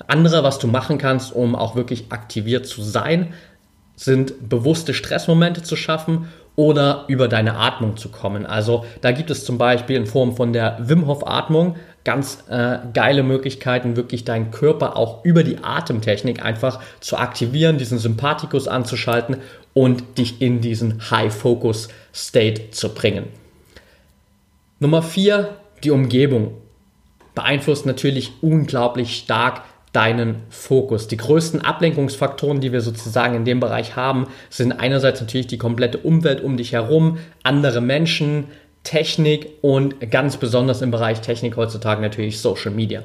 Andere, 0.06 0.42
was 0.42 0.58
du 0.58 0.66
machen 0.66 0.98
kannst, 0.98 1.32
um 1.32 1.54
auch 1.54 1.74
wirklich 1.74 2.06
aktiviert 2.10 2.66
zu 2.66 2.82
sein, 2.82 3.34
sind 3.96 4.48
bewusste 4.48 4.94
Stressmomente 4.94 5.62
zu 5.62 5.74
schaffen 5.74 6.28
oder 6.54 7.04
über 7.08 7.28
deine 7.28 7.56
Atmung 7.56 7.96
zu 7.96 8.08
kommen. 8.08 8.46
Also 8.46 8.84
da 9.00 9.12
gibt 9.12 9.30
es 9.30 9.44
zum 9.44 9.58
Beispiel 9.58 9.96
in 9.96 10.06
Form 10.06 10.34
von 10.34 10.52
der 10.52 10.76
Wim 10.80 11.06
Hof 11.06 11.26
Atmung 11.26 11.76
ganz 12.04 12.44
äh, 12.48 12.78
geile 12.94 13.22
Möglichkeiten, 13.22 13.96
wirklich 13.96 14.24
deinen 14.24 14.50
Körper 14.50 14.96
auch 14.96 15.24
über 15.24 15.44
die 15.44 15.58
Atemtechnik 15.62 16.44
einfach 16.44 16.80
zu 17.00 17.16
aktivieren, 17.16 17.78
diesen 17.78 17.98
Sympathikus 17.98 18.66
anzuschalten 18.66 19.36
und 19.74 20.18
dich 20.18 20.40
in 20.40 20.60
diesen 20.60 21.10
High 21.10 21.32
Focus 21.32 21.88
State 22.14 22.70
zu 22.70 22.94
bringen. 22.94 23.26
Nummer 24.80 25.02
vier, 25.02 25.56
die 25.84 25.90
Umgebung 25.90 26.54
beeinflusst 27.34 27.86
natürlich 27.86 28.32
unglaublich 28.40 29.16
stark 29.16 29.62
deinen 29.92 30.42
Fokus. 30.50 31.08
Die 31.08 31.16
größten 31.16 31.62
Ablenkungsfaktoren, 31.62 32.60
die 32.60 32.72
wir 32.72 32.80
sozusagen 32.80 33.34
in 33.34 33.44
dem 33.44 33.60
Bereich 33.60 33.96
haben, 33.96 34.26
sind 34.50 34.72
einerseits 34.72 35.20
natürlich 35.20 35.46
die 35.46 35.58
komplette 35.58 35.98
Umwelt 35.98 36.42
um 36.42 36.56
dich 36.56 36.72
herum, 36.72 37.18
andere 37.42 37.80
Menschen, 37.80 38.44
Technik 38.84 39.48
und 39.60 40.10
ganz 40.10 40.36
besonders 40.36 40.82
im 40.82 40.90
Bereich 40.90 41.20
Technik 41.20 41.56
heutzutage 41.56 42.00
natürlich 42.00 42.40
Social 42.40 42.70
Media. 42.70 43.02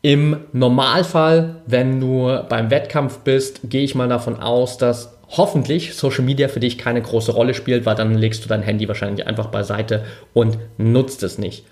Im 0.00 0.36
Normalfall, 0.52 1.62
wenn 1.66 2.00
du 2.00 2.40
beim 2.48 2.70
Wettkampf 2.70 3.18
bist, 3.20 3.60
gehe 3.64 3.84
ich 3.84 3.94
mal 3.94 4.08
davon 4.08 4.40
aus, 4.40 4.76
dass 4.76 5.16
hoffentlich 5.28 5.94
Social 5.94 6.24
Media 6.24 6.48
für 6.48 6.60
dich 6.60 6.76
keine 6.76 7.00
große 7.00 7.32
Rolle 7.32 7.54
spielt, 7.54 7.86
weil 7.86 7.94
dann 7.94 8.14
legst 8.14 8.44
du 8.44 8.48
dein 8.48 8.62
Handy 8.62 8.86
wahrscheinlich 8.88 9.26
einfach 9.26 9.46
beiseite 9.46 10.04
und 10.34 10.58
nutzt 10.76 11.22
es 11.22 11.38
nicht. 11.38 11.64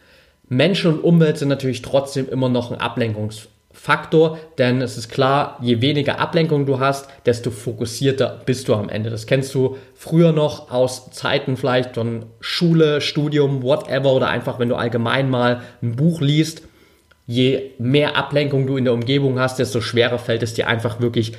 Menschen 0.51 0.95
und 0.95 1.05
Umwelt 1.05 1.39
sind 1.39 1.49
natürlich 1.49 1.81
trotzdem 1.81 2.29
immer 2.29 2.49
noch 2.49 2.73
ein 2.73 2.81
Ablenkungsfaktor, 2.81 4.37
denn 4.59 4.83
es 4.83 4.99
ist 4.99 5.09
klar, 5.09 5.57
je 5.63 5.81
weniger 5.81 6.19
Ablenkung 6.19 6.67
du 6.67 6.81
hast, 6.81 7.09
desto 7.25 7.53
fokussierter 7.53 8.43
bist 8.45 8.67
du 8.67 8.75
am 8.75 8.89
Ende. 8.89 9.11
Das 9.11 9.27
kennst 9.27 9.55
du 9.55 9.77
früher 9.95 10.33
noch 10.33 10.73
aus 10.73 11.13
Zeiten 11.13 11.57
vielleicht 11.57 11.95
von 11.95 12.27
Schule, 12.41 13.01
Studium, 13.01 13.63
whatever 13.63 14.13
oder 14.13 14.27
einfach, 14.27 14.59
wenn 14.59 14.69
du 14.69 14.75
allgemein 14.75 15.31
mal 15.31 15.63
ein 15.83 15.95
Buch 15.95 16.21
liest. 16.21 16.63
Je 17.29 17.71
mehr 17.79 18.17
Ablenkung 18.17 18.67
du 18.67 18.77
in 18.77 18.85
der 18.85 18.93
Umgebung 18.93 19.39
hast, 19.39 19.61
desto 19.61 19.81
schwerer 19.81 20.19
fällt 20.19 20.43
es 20.43 20.55
dir 20.55 20.67
einfach 20.67 20.99
wirklich 21.01 21.35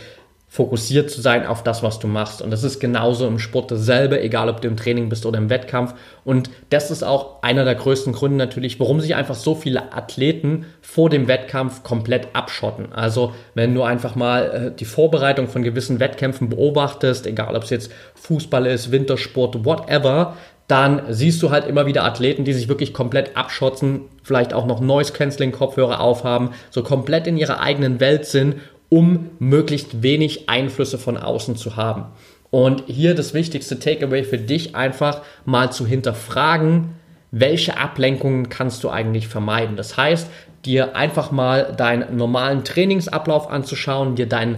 fokussiert 0.54 1.10
zu 1.10 1.22
sein 1.22 1.46
auf 1.46 1.64
das, 1.64 1.82
was 1.82 2.00
du 2.00 2.08
machst. 2.08 2.42
Und 2.42 2.52
das 2.52 2.66
ist 2.66 2.82
genauso 2.82 3.26
im 3.26 3.40
Sport 3.40 3.72
dasselbe, 3.72 4.22
egal 4.22 4.50
ob 4.50 4.60
du 4.60 4.68
im 4.68 4.76
Training 4.76 5.08
bist 5.08 5.26
oder 5.26 5.38
im 5.38 5.50
Wettkampf. 5.50 5.94
Und 6.26 6.50
das 6.70 6.92
ist 6.92 7.04
auch 7.04 7.42
einer 7.42 7.64
der 7.64 7.76
größten 7.76 8.12
Gründe 8.12 8.36
natürlich, 8.36 8.78
warum 8.78 9.00
sich 9.00 9.16
einfach 9.16 9.36
so 9.36 9.56
viele 9.56 9.94
Athleten 9.94 10.66
vor 10.82 11.10
dem 11.10 11.30
Wettkampf 11.30 11.84
komplett 11.84 12.28
abschotten. 12.34 12.92
Also 12.92 13.34
wenn 13.54 13.74
du 13.74 13.84
einfach 13.84 14.16
mal 14.16 14.74
äh, 14.74 14.76
die 14.78 14.84
Vorbereitung 14.84 15.48
von 15.48 15.64
gewissen 15.64 16.02
Wettkämpfen 16.02 16.50
beobachtest, 16.50 17.28
egal 17.28 17.56
ob 17.56 17.64
es 17.64 17.70
jetzt 17.70 17.90
Fußball 18.16 18.66
ist, 18.66 18.92
Wintersport, 18.92 19.64
whatever, 19.64 20.36
dann 20.72 21.02
siehst 21.10 21.44
du 21.44 21.52
halt 21.52 21.68
immer 21.68 21.86
wieder 21.86 22.06
Athleten, 22.06 22.46
die 22.46 22.54
sich 22.54 22.70
wirklich 22.70 22.94
komplett 22.94 23.36
abschotzen, 23.36 24.04
vielleicht 24.24 24.54
auch 24.54 24.66
noch 24.66 24.80
Noise-Canceling-Kopfhörer 24.80 26.00
aufhaben, 26.00 26.52
so 26.70 26.82
komplett 26.82 27.28
in 27.28 27.38
ihrer 27.38 27.60
eigenen 27.60 28.00
Welt 28.00 28.26
sind 28.26 28.56
um 28.92 29.30
möglichst 29.40 30.04
wenig 30.04 30.50
Einflüsse 30.50 30.98
von 30.98 31.16
außen 31.16 31.56
zu 31.56 31.78
haben. 31.78 32.08
Und 32.50 32.84
hier 32.88 33.16
das 33.16 33.34
wichtigste 33.34 33.80
Takeaway 33.80 34.26
für 34.26 34.38
dich 34.38 34.76
einfach 34.76 35.22
mal 35.46 35.72
zu 35.72 35.88
hinterfragen, 35.88 36.90
welche 37.32 37.78
Ablenkungen 37.78 38.50
kannst 38.50 38.84
du 38.84 38.90
eigentlich 38.90 39.30
vermeiden. 39.30 39.78
Das 39.78 39.96
heißt, 39.96 40.30
dir 40.66 40.98
einfach 40.98 41.32
mal 41.32 41.74
deinen 41.76 42.18
normalen 42.18 42.66
Trainingsablauf 42.66 43.50
anzuschauen, 43.50 44.16
dir 44.16 44.28
deinen 44.28 44.58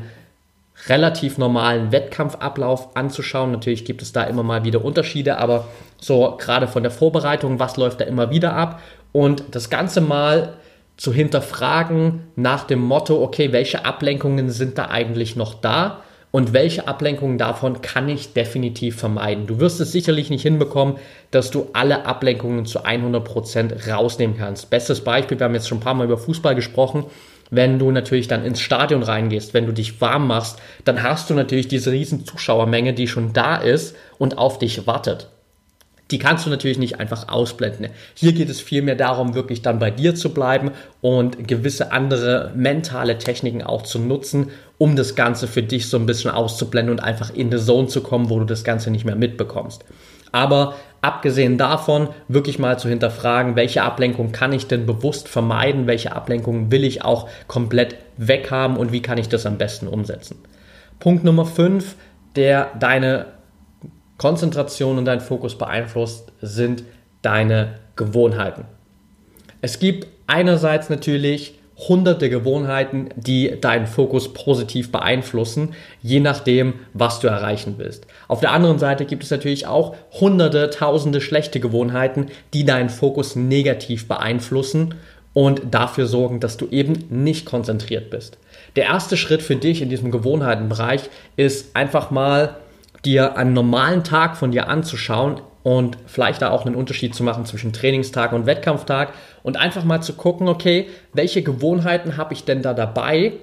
relativ 0.87 1.37
normalen 1.37 1.91
Wettkampfablauf 1.91 2.95
anzuschauen. 2.95 3.51
Natürlich 3.51 3.85
gibt 3.85 4.01
es 4.01 4.13
da 4.13 4.23
immer 4.23 4.41
mal 4.41 4.65
wieder 4.65 4.83
Unterschiede, 4.83 5.37
aber 5.37 5.67
so 6.01 6.35
gerade 6.39 6.67
von 6.67 6.81
der 6.81 6.91
Vorbereitung, 6.91 7.59
was 7.59 7.77
läuft 7.77 8.01
da 8.01 8.05
immer 8.05 8.31
wieder 8.31 8.55
ab 8.55 8.81
und 9.11 9.43
das 9.51 9.69
Ganze 9.69 10.01
mal 10.01 10.53
zu 10.97 11.13
hinterfragen 11.13 12.21
nach 12.35 12.65
dem 12.65 12.79
Motto, 12.79 13.21
okay, 13.21 13.51
welche 13.51 13.85
Ablenkungen 13.85 14.49
sind 14.49 14.77
da 14.77 14.89
eigentlich 14.89 15.35
noch 15.35 15.53
da 15.55 16.03
und 16.31 16.53
welche 16.53 16.87
Ablenkungen 16.87 17.37
davon 17.37 17.81
kann 17.81 18.09
ich 18.09 18.33
definitiv 18.33 18.97
vermeiden. 18.97 19.45
Du 19.45 19.59
wirst 19.59 19.79
es 19.79 19.91
sicherlich 19.91 20.29
nicht 20.29 20.41
hinbekommen, 20.41 20.95
dass 21.29 21.51
du 21.51 21.67
alle 21.73 22.05
Ablenkungen 22.05 22.65
zu 22.65 22.85
100% 22.85 23.89
rausnehmen 23.91 24.37
kannst. 24.37 24.69
Bestes 24.69 25.01
Beispiel, 25.03 25.39
wir 25.39 25.45
haben 25.45 25.53
jetzt 25.53 25.67
schon 25.67 25.77
ein 25.77 25.83
paar 25.83 25.93
Mal 25.93 26.05
über 26.05 26.17
Fußball 26.17 26.55
gesprochen, 26.55 27.05
wenn 27.51 27.77
du 27.77 27.91
natürlich 27.91 28.27
dann 28.27 28.45
ins 28.45 28.61
Stadion 28.61 29.03
reingehst, 29.03 29.53
wenn 29.53 29.67
du 29.67 29.73
dich 29.73 30.01
warm 30.01 30.25
machst, 30.25 30.59
dann 30.85 31.03
hast 31.03 31.29
du 31.29 31.35
natürlich 31.35 31.67
diese 31.67 31.91
riesen 31.91 32.25
Zuschauermenge, 32.25 32.93
die 32.93 33.07
schon 33.07 33.33
da 33.33 33.57
ist 33.57 33.95
und 34.17 34.39
auf 34.39 34.57
dich 34.57 34.87
wartet 34.87 35.29
die 36.13 36.19
kannst 36.19 36.45
du 36.45 36.51
natürlich 36.51 36.77
nicht 36.77 36.99
einfach 36.99 37.27
ausblenden. 37.27 37.89
Hier 38.13 38.33
geht 38.33 38.47
es 38.47 38.61
vielmehr 38.61 38.93
darum, 38.93 39.33
wirklich 39.33 39.63
dann 39.63 39.79
bei 39.79 39.89
dir 39.89 40.13
zu 40.13 40.31
bleiben 40.31 40.69
und 41.01 41.47
gewisse 41.47 41.91
andere 41.91 42.51
mentale 42.55 43.17
Techniken 43.17 43.63
auch 43.63 43.81
zu 43.81 43.97
nutzen, 43.97 44.51
um 44.77 44.95
das 44.95 45.15
Ganze 45.15 45.47
für 45.47 45.63
dich 45.63 45.89
so 45.89 45.97
ein 45.97 46.05
bisschen 46.05 46.29
auszublenden 46.29 46.91
und 46.91 47.03
einfach 47.03 47.33
in 47.33 47.49
die 47.49 47.57
Zone 47.57 47.87
zu 47.87 48.01
kommen, 48.01 48.29
wo 48.29 48.37
du 48.37 48.45
das 48.45 48.63
Ganze 48.63 48.91
nicht 48.91 49.05
mehr 49.05 49.15
mitbekommst. 49.15 49.85
Aber 50.31 50.75
abgesehen 51.01 51.57
davon, 51.57 52.09
wirklich 52.27 52.59
mal 52.59 52.77
zu 52.77 52.89
hinterfragen, 52.89 53.55
welche 53.55 53.81
Ablenkung 53.81 54.31
kann 54.31 54.53
ich 54.53 54.67
denn 54.67 54.85
bewusst 54.85 55.27
vermeiden, 55.27 55.87
welche 55.87 56.15
Ablenkung 56.15 56.71
will 56.71 56.83
ich 56.83 57.03
auch 57.03 57.27
komplett 57.47 57.95
weghaben 58.17 58.77
und 58.77 58.91
wie 58.91 59.01
kann 59.01 59.17
ich 59.17 59.29
das 59.29 59.47
am 59.47 59.57
besten 59.57 59.87
umsetzen. 59.87 60.37
Punkt 60.99 61.23
Nummer 61.23 61.47
5, 61.47 61.95
der 62.35 62.69
deine 62.79 63.25
Konzentration 64.17 64.97
und 64.97 65.05
dein 65.05 65.21
Fokus 65.21 65.57
beeinflusst, 65.57 66.31
sind 66.41 66.83
deine 67.21 67.79
Gewohnheiten. 67.95 68.65
Es 69.61 69.79
gibt 69.79 70.07
einerseits 70.27 70.89
natürlich 70.89 71.59
hunderte 71.87 72.29
Gewohnheiten, 72.29 73.09
die 73.15 73.59
deinen 73.59 73.87
Fokus 73.87 74.33
positiv 74.33 74.91
beeinflussen, 74.91 75.73
je 76.01 76.19
nachdem, 76.19 76.73
was 76.93 77.19
du 77.19 77.27
erreichen 77.27 77.75
willst. 77.77 78.05
Auf 78.27 78.41
der 78.41 78.51
anderen 78.51 78.79
Seite 78.79 79.05
gibt 79.05 79.23
es 79.23 79.31
natürlich 79.31 79.67
auch 79.67 79.95
hunderte, 80.19 80.69
tausende 80.69 81.19
schlechte 81.19 81.59
Gewohnheiten, 81.59 82.27
die 82.53 82.65
deinen 82.65 82.89
Fokus 82.89 83.35
negativ 83.35 84.07
beeinflussen 84.07 84.95
und 85.33 85.61
dafür 85.71 86.05
sorgen, 86.05 86.39
dass 86.39 86.57
du 86.57 86.67
eben 86.69 87.05
nicht 87.09 87.45
konzentriert 87.45 88.11
bist. 88.11 88.37
Der 88.75 88.85
erste 88.85 89.17
Schritt 89.17 89.41
für 89.41 89.55
dich 89.55 89.81
in 89.81 89.89
diesem 89.89 90.11
Gewohnheitenbereich 90.11 91.09
ist 91.35 91.75
einfach 91.75 92.11
mal 92.11 92.57
dir 93.05 93.37
einen 93.37 93.53
normalen 93.53 94.03
Tag 94.03 94.37
von 94.37 94.51
dir 94.51 94.67
anzuschauen 94.67 95.41
und 95.63 95.97
vielleicht 96.05 96.41
da 96.41 96.51
auch 96.51 96.65
einen 96.65 96.75
Unterschied 96.75 97.15
zu 97.15 97.23
machen 97.23 97.45
zwischen 97.45 97.73
Trainingstag 97.73 98.33
und 98.33 98.45
Wettkampftag 98.45 99.13
und 99.43 99.57
einfach 99.57 99.83
mal 99.83 100.01
zu 100.01 100.13
gucken, 100.13 100.47
okay, 100.47 100.87
welche 101.13 101.41
Gewohnheiten 101.41 102.17
habe 102.17 102.33
ich 102.33 102.43
denn 102.43 102.61
da 102.61 102.73
dabei 102.73 103.33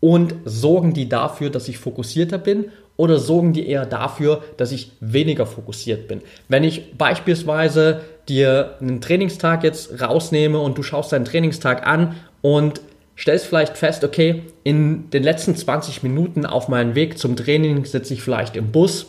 und 0.00 0.34
sorgen 0.44 0.94
die 0.94 1.08
dafür, 1.08 1.50
dass 1.50 1.68
ich 1.68 1.78
fokussierter 1.78 2.38
bin 2.38 2.66
oder 2.96 3.18
sorgen 3.18 3.52
die 3.52 3.68
eher 3.68 3.84
dafür, 3.84 4.42
dass 4.56 4.72
ich 4.72 4.92
weniger 5.00 5.46
fokussiert 5.46 6.08
bin? 6.08 6.22
Wenn 6.48 6.64
ich 6.64 6.96
beispielsweise 6.96 8.02
dir 8.28 8.76
einen 8.80 9.00
Trainingstag 9.00 9.64
jetzt 9.64 10.00
rausnehme 10.00 10.58
und 10.58 10.78
du 10.78 10.82
schaust 10.82 11.12
deinen 11.12 11.24
Trainingstag 11.24 11.86
an 11.86 12.16
und 12.42 12.80
stellst 13.16 13.46
vielleicht 13.46 13.78
fest, 13.78 14.04
okay, 14.04 14.42
in 14.62 15.10
den 15.10 15.22
letzten 15.22 15.56
20 15.56 16.02
Minuten 16.02 16.46
auf 16.46 16.68
meinem 16.68 16.94
Weg 16.94 17.18
zum 17.18 17.36
Training 17.36 17.84
sitze 17.84 18.14
ich 18.14 18.22
vielleicht 18.22 18.56
im 18.56 18.72
Bus 18.72 19.06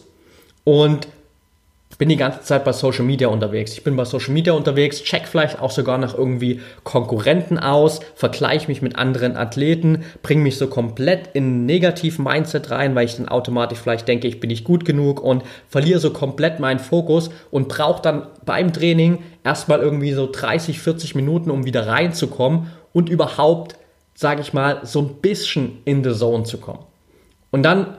und 0.63 1.08
bin 1.98 2.10
die 2.10 2.17
ganze 2.17 2.41
Zeit 2.41 2.63
bei 2.63 2.74
Social 2.74 3.04
Media 3.04 3.28
unterwegs. 3.28 3.74
Ich 3.74 3.84
bin 3.84 3.96
bei 3.96 4.06
Social 4.06 4.34
Media 4.34 4.54
unterwegs, 4.54 5.02
check 5.02 5.28
vielleicht 5.28 5.60
auch 5.60 5.72
sogar 5.72 5.98
nach 5.98 6.15
irgendwie 6.15 6.62
Konkurrenten 6.84 7.58
aus, 7.58 8.02
vergleiche 8.13 8.67
mich 8.67 8.84
mit 8.84 8.98
anderen 8.98 9.36
Athleten, 9.36 10.04
bringe 10.22 10.43
mich 10.43 10.58
so 10.58 10.67
komplett 10.67 11.30
in 11.34 11.63
ein 11.63 11.65
Negativ-Mindset 11.65 12.70
rein, 12.70 12.93
weil 12.93 13.06
ich 13.06 13.15
dann 13.15 13.28
automatisch 13.28 13.80
vielleicht 13.80 14.08
denke, 14.08 14.28
ich 14.28 14.39
bin 14.39 14.50
nicht 14.50 14.63
gut 14.63 14.86
genug 14.86 15.22
und 15.22 15.43
verliere 15.70 16.00
so 16.00 16.12
komplett 16.12 16.60
meinen 16.60 16.80
Fokus 16.80 17.32
und 17.50 17.67
brauche 17.67 18.02
dann 18.04 18.28
beim 18.46 18.74
Training 18.74 19.24
erstmal 19.43 19.80
irgendwie 19.80 20.13
so 20.13 20.30
30, 20.32 20.80
40 20.80 21.15
Minuten, 21.15 21.50
um 21.50 21.65
wieder 21.65 21.88
reinzukommen 21.88 22.67
und 22.93 23.10
überhaupt, 23.10 23.76
sage 24.18 24.42
ich 24.42 24.52
mal, 24.52 24.80
so 24.84 25.00
ein 25.00 25.22
bisschen 25.22 25.78
in 25.86 26.04
the 26.04 26.12
Zone 26.12 26.44
zu 26.44 26.58
kommen. 26.58 26.84
Und 27.52 27.62
dann 27.62 27.98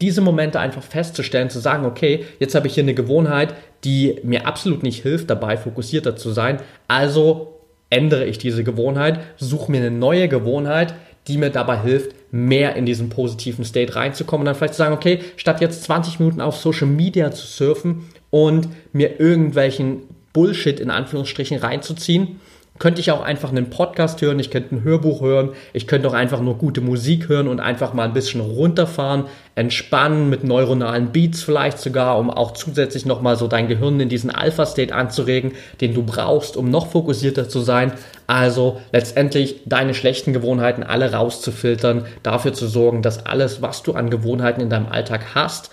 diese 0.00 0.22
Momente 0.22 0.58
einfach 0.58 0.82
festzustellen, 0.82 1.50
zu 1.50 1.58
sagen, 1.58 1.84
okay, 1.84 2.24
jetzt 2.38 2.54
habe 2.54 2.66
ich 2.66 2.74
hier 2.74 2.82
eine 2.82 2.94
Gewohnheit, 2.94 3.54
die 3.84 4.20
mir 4.22 4.46
absolut 4.46 4.82
nicht 4.82 5.02
hilft, 5.02 5.28
dabei 5.28 5.58
fokussierter 5.58 6.16
zu 6.16 6.30
sein. 6.30 6.60
Also 6.88 7.60
ändere 7.90 8.24
ich 8.24 8.38
diese 8.38 8.64
Gewohnheit, 8.64 9.20
suche 9.36 9.70
mir 9.70 9.82
eine 9.82 9.90
neue 9.90 10.28
Gewohnheit, 10.28 10.94
die 11.28 11.36
mir 11.36 11.50
dabei 11.50 11.78
hilft, 11.78 12.16
mehr 12.32 12.74
in 12.74 12.86
diesen 12.86 13.10
positiven 13.10 13.66
State 13.66 13.94
reinzukommen 13.94 14.42
und 14.42 14.46
dann 14.46 14.54
vielleicht 14.54 14.74
zu 14.74 14.78
sagen, 14.78 14.94
okay, 14.94 15.20
statt 15.36 15.60
jetzt 15.60 15.84
20 15.84 16.20
Minuten 16.20 16.40
auf 16.40 16.56
Social 16.56 16.88
Media 16.88 17.32
zu 17.32 17.46
surfen 17.46 18.08
und 18.30 18.68
mir 18.94 19.20
irgendwelchen 19.20 20.04
Bullshit 20.32 20.80
in 20.80 20.90
Anführungsstrichen 20.90 21.58
reinzuziehen, 21.58 22.40
könnte 22.80 23.00
ich 23.00 23.12
auch 23.12 23.22
einfach 23.22 23.50
einen 23.50 23.70
Podcast 23.70 24.20
hören, 24.20 24.40
ich 24.40 24.50
könnte 24.50 24.74
ein 24.74 24.82
Hörbuch 24.82 25.20
hören, 25.20 25.50
ich 25.72 25.86
könnte 25.86 26.08
auch 26.08 26.12
einfach 26.12 26.40
nur 26.40 26.58
gute 26.58 26.80
Musik 26.80 27.28
hören 27.28 27.46
und 27.46 27.60
einfach 27.60 27.94
mal 27.94 28.02
ein 28.02 28.12
bisschen 28.12 28.40
runterfahren, 28.40 29.26
entspannen 29.54 30.28
mit 30.28 30.42
neuronalen 30.42 31.12
Beats 31.12 31.42
vielleicht 31.42 31.78
sogar, 31.78 32.18
um 32.18 32.30
auch 32.30 32.52
zusätzlich 32.52 33.06
nochmal 33.06 33.36
so 33.36 33.46
dein 33.46 33.68
Gehirn 33.68 34.00
in 34.00 34.08
diesen 34.08 34.30
Alpha-State 34.30 34.92
anzuregen, 34.92 35.52
den 35.80 35.94
du 35.94 36.02
brauchst, 36.02 36.56
um 36.56 36.68
noch 36.68 36.88
fokussierter 36.88 37.48
zu 37.48 37.60
sein. 37.60 37.92
Also 38.26 38.80
letztendlich 38.90 39.60
deine 39.66 39.94
schlechten 39.94 40.32
Gewohnheiten 40.32 40.82
alle 40.82 41.12
rauszufiltern, 41.12 42.06
dafür 42.24 42.54
zu 42.54 42.66
sorgen, 42.66 43.02
dass 43.02 43.24
alles, 43.24 43.62
was 43.62 43.84
du 43.84 43.92
an 43.92 44.10
Gewohnheiten 44.10 44.60
in 44.60 44.70
deinem 44.70 44.86
Alltag 44.86 45.36
hast, 45.36 45.70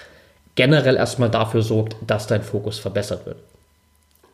generell 0.54 0.98
erstmal 0.98 1.32
dafür 1.32 1.64
sorgt, 1.64 1.96
dass 2.06 2.28
dein 2.28 2.44
Fokus 2.44 2.78
verbessert 2.78 3.26
wird. 3.26 3.38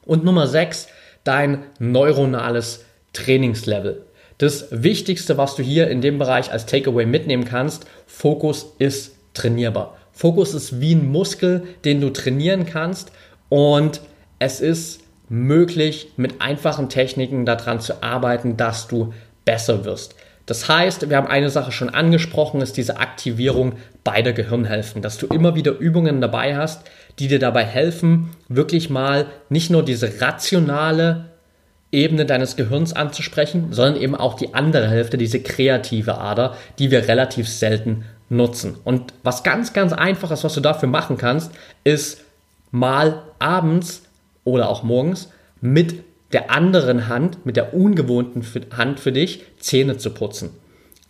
Und 0.05 0.25
Nummer 0.25 0.47
6, 0.47 0.87
dein 1.27 1.63
neuronales 1.79 2.85
Trainingslevel. 3.13 4.03
Das 4.37 4.67
Wichtigste, 4.71 5.37
was 5.37 5.55
du 5.55 5.63
hier 5.63 5.89
in 5.89 6.01
dem 6.01 6.19
Bereich 6.19 6.51
als 6.51 6.65
Takeaway 6.65 7.05
mitnehmen 7.05 7.45
kannst, 7.45 7.85
Fokus 8.05 8.73
ist 8.77 9.15
trainierbar. 9.33 9.97
Fokus 10.11 10.53
ist 10.53 10.79
wie 10.79 10.95
ein 10.95 11.11
Muskel, 11.11 11.63
den 11.85 12.01
du 12.01 12.09
trainieren 12.09 12.65
kannst 12.65 13.11
und 13.49 14.01
es 14.39 14.61
ist 14.61 15.01
möglich, 15.29 16.11
mit 16.17 16.41
einfachen 16.41 16.89
Techniken 16.89 17.45
daran 17.45 17.79
zu 17.79 18.01
arbeiten, 18.01 18.57
dass 18.57 18.87
du 18.87 19.13
besser 19.45 19.85
wirst. 19.85 20.15
Das 20.45 20.69
heißt, 20.69 21.09
wir 21.09 21.17
haben 21.17 21.27
eine 21.27 21.49
Sache 21.49 21.71
schon 21.71 21.89
angesprochen, 21.89 22.61
ist 22.61 22.77
diese 22.77 22.97
Aktivierung 22.97 23.73
beider 24.03 24.31
Gehirnhälften, 24.31 25.01
dass 25.01 25.17
du 25.17 25.27
immer 25.27 25.55
wieder 25.55 25.77
Übungen 25.77 26.21
dabei 26.21 26.55
hast, 26.55 26.83
die 27.19 27.27
dir 27.27 27.39
dabei 27.39 27.63
helfen, 27.63 28.29
wirklich 28.47 28.89
mal 28.89 29.27
nicht 29.49 29.69
nur 29.69 29.83
diese 29.83 30.21
rationale 30.21 31.25
Ebene 31.91 32.25
deines 32.25 32.55
Gehirns 32.55 32.93
anzusprechen, 32.93 33.71
sondern 33.71 34.01
eben 34.01 34.15
auch 34.15 34.35
die 34.35 34.53
andere 34.53 34.89
Hälfte, 34.89 35.17
diese 35.17 35.39
kreative 35.39 36.17
Ader, 36.17 36.55
die 36.79 36.91
wir 36.91 37.07
relativ 37.07 37.47
selten 37.47 38.03
nutzen. 38.29 38.75
Und 38.83 39.13
was 39.23 39.43
ganz, 39.43 39.73
ganz 39.73 39.93
einfaches, 39.93 40.43
was 40.43 40.53
du 40.53 40.59
dafür 40.59 40.89
machen 40.89 41.17
kannst, 41.17 41.51
ist 41.83 42.23
mal 42.71 43.23
abends 43.39 44.03
oder 44.43 44.69
auch 44.69 44.83
morgens 44.83 45.29
mit 45.61 46.03
der 46.33 46.51
anderen 46.51 47.07
Hand, 47.07 47.45
mit 47.45 47.55
der 47.55 47.73
ungewohnten 47.73 48.45
Hand 48.75 48.99
für 48.99 49.13
dich, 49.13 49.43
Zähne 49.59 49.97
zu 49.97 50.09
putzen. 50.09 50.49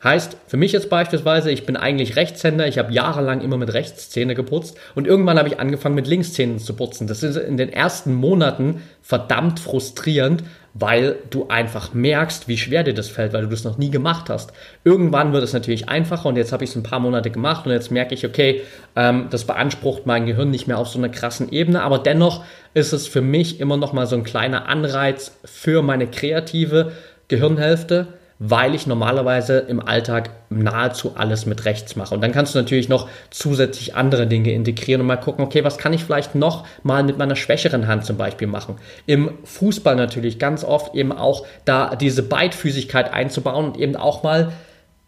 Heißt, 0.07 0.37
für 0.47 0.55
mich 0.55 0.71
jetzt 0.71 0.89
beispielsweise, 0.89 1.51
ich 1.51 1.65
bin 1.65 1.75
eigentlich 1.75 2.15
Rechtshänder, 2.15 2.65
ich 2.65 2.77
habe 2.77 2.93
jahrelang 2.93 3.41
immer 3.41 3.57
mit 3.57 3.73
Rechtszähne 3.73 4.35
geputzt 4.35 4.77
und 4.95 5.05
irgendwann 5.05 5.37
habe 5.37 5.49
ich 5.49 5.59
angefangen 5.59 5.95
mit 5.95 6.07
Linkszähnen 6.07 6.59
zu 6.59 6.77
putzen. 6.77 7.07
Das 7.07 7.23
ist 7.23 7.35
in 7.35 7.57
den 7.57 7.73
ersten 7.73 8.13
Monaten 8.13 8.81
verdammt 9.01 9.59
frustrierend, 9.59 10.45
weil 10.73 11.17
du 11.29 11.49
einfach 11.49 11.93
merkst, 11.93 12.47
wie 12.47 12.57
schwer 12.57 12.83
dir 12.83 12.93
das 12.93 13.09
fällt, 13.09 13.33
weil 13.33 13.41
du 13.41 13.49
das 13.49 13.65
noch 13.65 13.77
nie 13.77 13.89
gemacht 13.89 14.29
hast. 14.29 14.53
Irgendwann 14.85 15.33
wird 15.33 15.43
es 15.43 15.51
natürlich 15.51 15.89
einfacher 15.89 16.29
und 16.29 16.37
jetzt 16.37 16.53
habe 16.53 16.63
ich 16.63 16.69
es 16.69 16.77
ein 16.77 16.83
paar 16.83 17.01
Monate 17.01 17.29
gemacht 17.29 17.65
und 17.65 17.73
jetzt 17.73 17.91
merke 17.91 18.13
ich, 18.13 18.25
okay, 18.25 18.61
ähm, 18.95 19.27
das 19.29 19.43
beansprucht 19.43 20.05
mein 20.05 20.25
Gehirn 20.25 20.51
nicht 20.51 20.67
mehr 20.67 20.77
auf 20.77 20.87
so 20.87 20.99
einer 20.99 21.09
krassen 21.09 21.51
Ebene, 21.51 21.83
aber 21.83 21.99
dennoch 21.99 22.45
ist 22.73 22.93
es 22.93 23.07
für 23.09 23.21
mich 23.21 23.59
immer 23.59 23.75
noch 23.75 23.91
mal 23.91 24.07
so 24.07 24.15
ein 24.15 24.23
kleiner 24.23 24.69
Anreiz 24.69 25.37
für 25.43 25.81
meine 25.81 26.07
kreative 26.07 26.93
Gehirnhälfte 27.27 28.07
weil 28.39 28.75
ich 28.75 28.85
normalerweise 28.85 29.57
im 29.59 29.79
Alltag 29.79 30.29
nahezu 30.49 31.13
alles 31.15 31.45
mit 31.45 31.65
rechts 31.65 31.95
mache. 31.95 32.13
Und 32.13 32.21
dann 32.21 32.31
kannst 32.31 32.53
du 32.53 32.59
natürlich 32.59 32.87
noch 32.87 33.09
zusätzlich 33.31 33.95
andere 33.95 34.27
Dinge 34.27 34.51
integrieren 34.51 35.01
und 35.01 35.07
mal 35.07 35.17
gucken, 35.17 35.43
okay, 35.43 35.63
was 35.63 35.77
kann 35.77 35.93
ich 35.93 36.03
vielleicht 36.03 36.35
noch 36.35 36.65
mal 36.83 37.03
mit 37.03 37.17
meiner 37.17 37.35
schwächeren 37.35 37.87
Hand 37.87 38.05
zum 38.05 38.17
Beispiel 38.17 38.47
machen. 38.47 38.75
Im 39.07 39.31
Fußball 39.43 39.95
natürlich 39.95 40.37
ganz 40.37 40.63
oft 40.63 40.93
eben 40.93 41.11
auch 41.11 41.45
da 41.65 41.95
diese 41.95 42.23
Beidfüßigkeit 42.23 43.11
einzubauen 43.11 43.65
und 43.65 43.77
eben 43.77 43.95
auch 43.95 44.23
mal 44.23 44.51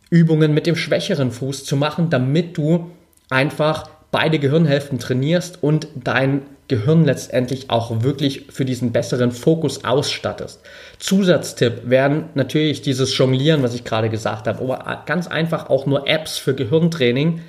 Übungen 0.09 0.53
mit 0.53 0.65
dem 0.65 0.75
schwächeren 0.75 1.31
Fuß 1.31 1.65
zu 1.65 1.75
machen, 1.75 2.09
damit 2.09 2.57
du 2.57 2.89
einfach 3.29 3.89
beide 4.11 4.39
Gehirnhälften 4.39 4.99
trainierst 4.99 5.61
und 5.61 5.87
dein 5.95 6.41
Gehirn 6.67 7.03
letztendlich 7.03 7.69
auch 7.69 8.03
wirklich 8.03 8.45
für 8.51 8.63
diesen 8.63 8.91
besseren 8.91 9.31
Fokus 9.31 9.83
ausstattest. 9.83 10.61
Zusatztipp 10.99 11.81
wären 11.89 12.29
natürlich 12.35 12.81
dieses 12.81 13.17
Jonglieren, 13.17 13.63
was 13.63 13.73
ich 13.73 13.83
gerade 13.83 14.09
gesagt 14.09 14.47
habe, 14.47 14.61
aber 14.61 15.03
ganz 15.05 15.27
einfach 15.27 15.69
auch 15.69 15.85
nur 15.85 16.07
Apps 16.07 16.37
für 16.37 16.53
Gehirntraining, 16.53 17.41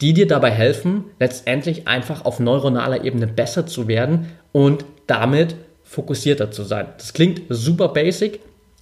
die 0.00 0.12
dir 0.12 0.26
dabei 0.26 0.50
helfen, 0.50 1.04
letztendlich 1.18 1.86
einfach 1.88 2.24
auf 2.24 2.40
neuronaler 2.40 3.04
Ebene 3.04 3.26
besser 3.26 3.66
zu 3.66 3.88
werden 3.88 4.32
und 4.52 4.84
damit 5.06 5.54
fokussierter 5.84 6.50
zu 6.50 6.64
sein. 6.64 6.86
Das 6.98 7.12
klingt 7.12 7.42
super 7.48 7.88
basic, 7.88 8.40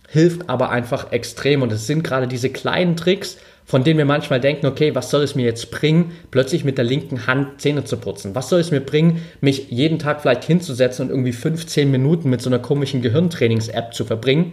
hilft 0.09 0.49
aber 0.49 0.71
einfach 0.71 1.13
extrem 1.13 1.63
und 1.63 1.73
es 1.73 1.87
sind 1.87 2.03
gerade 2.03 2.29
diese 2.29 2.51
kleinen 2.51 2.97
Tricks, 2.97 3.39
von 3.65 3.83
denen 3.83 3.99
wir 3.99 4.05
manchmal 4.05 4.41
denken, 4.41 4.67
okay, 4.67 4.95
was 4.95 5.11
soll 5.11 5.23
es 5.23 5.35
mir 5.35 5.45
jetzt 5.45 5.73
bringen, 5.73 6.13
plötzlich 6.31 6.65
mit 6.65 6.79
der 6.79 6.85
linken 6.85 7.27
Hand 7.27 7.61
Zähne 7.61 7.85
zu 7.85 7.97
putzen? 7.97 8.35
Was 8.37 8.49
soll 8.49 8.61
es 8.61 8.71
mir 8.71 8.81
bringen, 8.81 9.23
mich 9.41 9.71
jeden 9.71 9.99
Tag 9.99 10.23
vielleicht 10.23 10.45
hinzusetzen 10.45 11.07
und 11.07 11.11
irgendwie 11.11 11.33
15 11.33 11.91
Minuten 11.91 12.31
mit 12.31 12.41
so 12.41 12.49
einer 12.49 12.61
komischen 12.61 13.03
Gehirntrainings-App 13.03 13.93
zu 13.93 14.05
verbringen? 14.05 14.53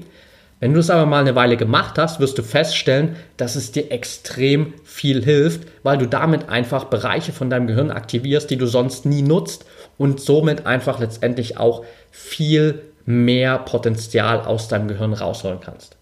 Wenn 0.60 0.74
du 0.74 0.80
es 0.80 0.90
aber 0.90 1.06
mal 1.06 1.20
eine 1.20 1.36
Weile 1.36 1.58
gemacht 1.58 1.98
hast, 1.98 2.20
wirst 2.22 2.38
du 2.38 2.42
feststellen, 2.42 3.18
dass 3.38 3.56
es 3.56 3.72
dir 3.72 3.92
extrem 3.92 4.74
viel 4.84 5.24
hilft, 5.24 5.68
weil 5.84 5.98
du 5.98 6.08
damit 6.08 6.50
einfach 6.50 6.86
Bereiche 6.86 7.34
von 7.34 7.50
deinem 7.50 7.68
Gehirn 7.68 7.92
aktivierst, 7.92 8.50
die 8.50 8.58
du 8.58 8.66
sonst 8.66 9.06
nie 9.06 9.22
nutzt 9.22 9.66
und 9.98 10.22
somit 10.22 10.66
einfach 10.66 11.00
letztendlich 11.00 11.58
auch 11.58 11.84
viel 12.12 12.82
mehr 13.06 13.58
Potenzial 13.60 14.42
aus 14.42 14.68
deinem 14.68 14.88
Gehirn 14.88 15.14
rausholen 15.14 15.60
kannst. 15.60 15.98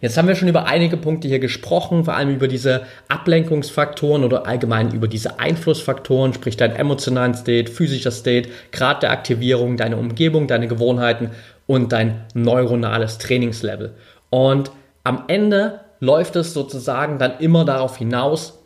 Jetzt 0.00 0.16
haben 0.16 0.28
wir 0.28 0.36
schon 0.36 0.48
über 0.48 0.66
einige 0.66 0.96
Punkte 0.96 1.26
hier 1.26 1.40
gesprochen, 1.40 2.04
vor 2.04 2.14
allem 2.14 2.30
über 2.30 2.46
diese 2.46 2.82
Ablenkungsfaktoren 3.08 4.22
oder 4.22 4.46
allgemein 4.46 4.92
über 4.92 5.08
diese 5.08 5.40
Einflussfaktoren, 5.40 6.32
sprich 6.32 6.56
dein 6.56 6.76
emotionalen 6.76 7.34
State, 7.34 7.72
physischer 7.72 8.12
State, 8.12 8.48
Grad 8.70 9.02
der 9.02 9.10
Aktivierung, 9.10 9.76
deine 9.76 9.96
Umgebung, 9.96 10.46
deine 10.46 10.68
Gewohnheiten 10.68 11.30
und 11.66 11.92
dein 11.92 12.24
neuronales 12.32 13.18
Trainingslevel. 13.18 13.94
Und 14.30 14.70
am 15.02 15.24
Ende 15.26 15.80
läuft 15.98 16.36
es 16.36 16.54
sozusagen 16.54 17.18
dann 17.18 17.40
immer 17.40 17.64
darauf 17.64 17.96
hinaus, 17.96 18.58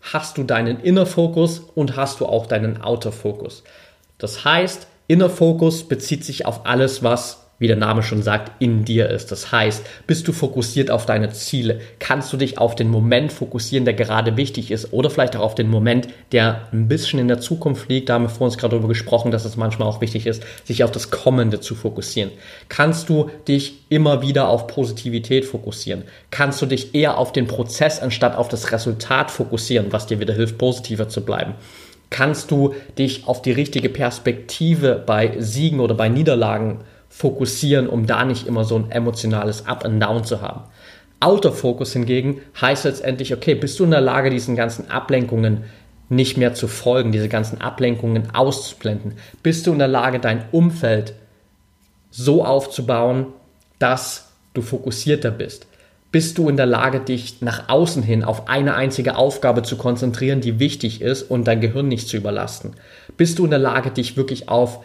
hast 0.00 0.38
du 0.38 0.42
deinen 0.42 0.80
Inner 0.80 1.06
Fokus 1.06 1.60
und 1.74 1.96
hast 1.96 2.18
du 2.18 2.26
auch 2.26 2.46
deinen 2.46 2.82
Outer 2.82 3.12
Fokus. 3.12 3.62
Das 4.18 4.44
heißt, 4.44 4.88
Inner 5.10 5.28
Fokus 5.28 5.88
bezieht 5.88 6.24
sich 6.24 6.46
auf 6.46 6.66
alles, 6.66 7.02
was 7.02 7.38
wie 7.58 7.66
der 7.66 7.76
Name 7.76 8.04
schon 8.04 8.22
sagt, 8.22 8.62
in 8.62 8.84
dir 8.84 9.10
ist. 9.10 9.32
Das 9.32 9.50
heißt, 9.50 9.84
bist 10.06 10.28
du 10.28 10.32
fokussiert 10.32 10.88
auf 10.88 11.04
deine 11.04 11.32
Ziele? 11.32 11.80
Kannst 11.98 12.32
du 12.32 12.36
dich 12.36 12.58
auf 12.58 12.76
den 12.76 12.88
Moment 12.88 13.32
fokussieren, 13.32 13.84
der 13.84 13.94
gerade 13.94 14.36
wichtig 14.36 14.70
ist? 14.70 14.92
Oder 14.92 15.10
vielleicht 15.10 15.34
auch 15.34 15.42
auf 15.42 15.56
den 15.56 15.68
Moment, 15.68 16.06
der 16.30 16.68
ein 16.72 16.86
bisschen 16.86 17.18
in 17.18 17.26
der 17.26 17.40
Zukunft 17.40 17.88
liegt? 17.88 18.08
Da 18.08 18.14
haben 18.14 18.22
wir 18.22 18.28
vor 18.28 18.44
uns 18.44 18.56
gerade 18.56 18.76
darüber 18.76 18.86
gesprochen, 18.86 19.32
dass 19.32 19.44
es 19.44 19.56
manchmal 19.56 19.88
auch 19.88 20.00
wichtig 20.00 20.28
ist, 20.28 20.44
sich 20.62 20.84
auf 20.84 20.92
das 20.92 21.10
Kommende 21.10 21.58
zu 21.58 21.74
fokussieren. 21.74 22.30
Kannst 22.68 23.08
du 23.08 23.30
dich 23.48 23.80
immer 23.88 24.22
wieder 24.22 24.48
auf 24.48 24.68
Positivität 24.68 25.44
fokussieren? 25.44 26.04
Kannst 26.30 26.62
du 26.62 26.66
dich 26.66 26.94
eher 26.94 27.18
auf 27.18 27.32
den 27.32 27.48
Prozess 27.48 27.98
anstatt 27.98 28.36
auf 28.36 28.46
das 28.46 28.70
Resultat 28.70 29.32
fokussieren, 29.32 29.88
was 29.90 30.06
dir 30.06 30.20
wieder 30.20 30.34
hilft, 30.34 30.56
positiver 30.56 31.08
zu 31.08 31.22
bleiben? 31.22 31.56
Kannst 32.10 32.50
du 32.50 32.74
dich 32.98 33.26
auf 33.26 33.40
die 33.40 33.52
richtige 33.52 33.88
Perspektive 33.88 35.02
bei 35.04 35.40
Siegen 35.40 35.80
oder 35.80 35.94
bei 35.94 36.08
Niederlagen 36.08 36.80
fokussieren, 37.08 37.88
um 37.88 38.06
da 38.06 38.24
nicht 38.24 38.46
immer 38.46 38.64
so 38.64 38.76
ein 38.76 38.90
emotionales 38.90 39.66
Up 39.66 39.84
and 39.84 40.02
Down 40.02 40.24
zu 40.24 40.42
haben. 40.42 40.62
Autofokus 41.20 41.92
hingegen 41.92 42.40
heißt 42.60 42.84
letztendlich, 42.84 43.34
okay, 43.34 43.54
bist 43.54 43.78
du 43.78 43.84
in 43.84 43.90
der 43.90 44.00
Lage, 44.00 44.30
diesen 44.30 44.56
ganzen 44.56 44.90
Ablenkungen 44.90 45.64
nicht 46.08 46.36
mehr 46.36 46.54
zu 46.54 46.66
folgen, 46.66 47.12
diese 47.12 47.28
ganzen 47.28 47.60
Ablenkungen 47.60 48.34
auszublenden? 48.34 49.14
Bist 49.42 49.66
du 49.66 49.72
in 49.72 49.78
der 49.78 49.88
Lage, 49.88 50.18
dein 50.18 50.44
Umfeld 50.50 51.14
so 52.10 52.44
aufzubauen, 52.44 53.26
dass 53.78 54.30
du 54.54 54.62
fokussierter 54.62 55.30
bist? 55.30 55.66
Bist 56.12 56.38
du 56.38 56.48
in 56.48 56.56
der 56.56 56.66
Lage, 56.66 57.00
dich 57.00 57.40
nach 57.40 57.68
außen 57.68 58.02
hin 58.02 58.24
auf 58.24 58.48
eine 58.48 58.74
einzige 58.74 59.16
Aufgabe 59.16 59.62
zu 59.62 59.76
konzentrieren, 59.76 60.40
die 60.40 60.58
wichtig 60.58 61.02
ist 61.02 61.22
und 61.22 61.44
dein 61.44 61.60
Gehirn 61.60 61.86
nicht 61.86 62.08
zu 62.08 62.16
überlasten? 62.16 62.72
Bist 63.16 63.38
du 63.38 63.44
in 63.44 63.50
der 63.50 63.60
Lage, 63.60 63.90
dich 63.90 64.16
wirklich 64.16 64.48
auf 64.48 64.80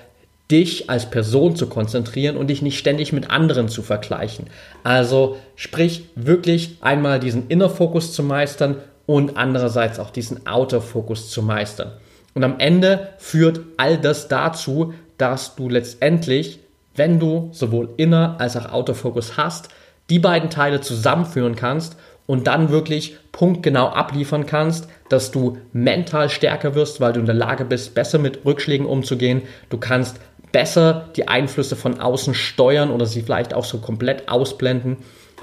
dich 0.51 0.89
als 0.89 1.09
Person 1.09 1.55
zu 1.55 1.67
konzentrieren 1.67 2.37
und 2.37 2.47
dich 2.47 2.61
nicht 2.61 2.77
ständig 2.77 3.11
mit 3.13 3.31
anderen 3.31 3.67
zu 3.67 3.81
vergleichen. 3.81 4.45
Also 4.83 5.37
sprich 5.55 6.03
wirklich 6.15 6.77
einmal 6.81 7.19
diesen 7.19 7.47
Inner 7.47 7.69
Fokus 7.69 8.13
zu 8.13 8.21
meistern 8.21 8.77
und 9.07 9.37
andererseits 9.37 9.99
auch 9.99 10.11
diesen 10.11 10.45
Outer 10.45 10.81
Fokus 10.81 11.29
zu 11.29 11.41
meistern. 11.41 11.93
Und 12.35 12.43
am 12.43 12.59
Ende 12.59 13.09
führt 13.17 13.61
all 13.77 13.97
das 13.97 14.27
dazu, 14.27 14.93
dass 15.17 15.55
du 15.55 15.69
letztendlich, 15.69 16.59
wenn 16.95 17.19
du 17.19 17.49
sowohl 17.51 17.89
Inner 17.97 18.35
als 18.39 18.57
auch 18.57 18.71
Outer 18.71 18.93
Fokus 18.93 19.37
hast, 19.37 19.69
die 20.09 20.19
beiden 20.19 20.49
Teile 20.49 20.81
zusammenführen 20.81 21.55
kannst 21.55 21.97
und 22.27 22.47
dann 22.47 22.69
wirklich 22.69 23.17
punktgenau 23.31 23.87
abliefern 23.87 24.45
kannst, 24.45 24.87
dass 25.09 25.31
du 25.31 25.57
mental 25.73 26.29
stärker 26.29 26.75
wirst, 26.75 26.99
weil 26.99 27.13
du 27.13 27.19
in 27.19 27.25
der 27.25 27.35
Lage 27.35 27.65
bist, 27.65 27.93
besser 27.93 28.17
mit 28.17 28.45
Rückschlägen 28.45 28.87
umzugehen. 28.87 29.43
Du 29.69 29.77
kannst 29.77 30.19
besser 30.51 31.09
die 31.15 31.27
Einflüsse 31.27 31.75
von 31.75 31.99
außen 31.99 32.33
steuern 32.33 32.91
oder 32.91 33.05
sie 33.05 33.21
vielleicht 33.21 33.53
auch 33.53 33.65
so 33.65 33.79
komplett 33.79 34.29
ausblenden. 34.29 34.97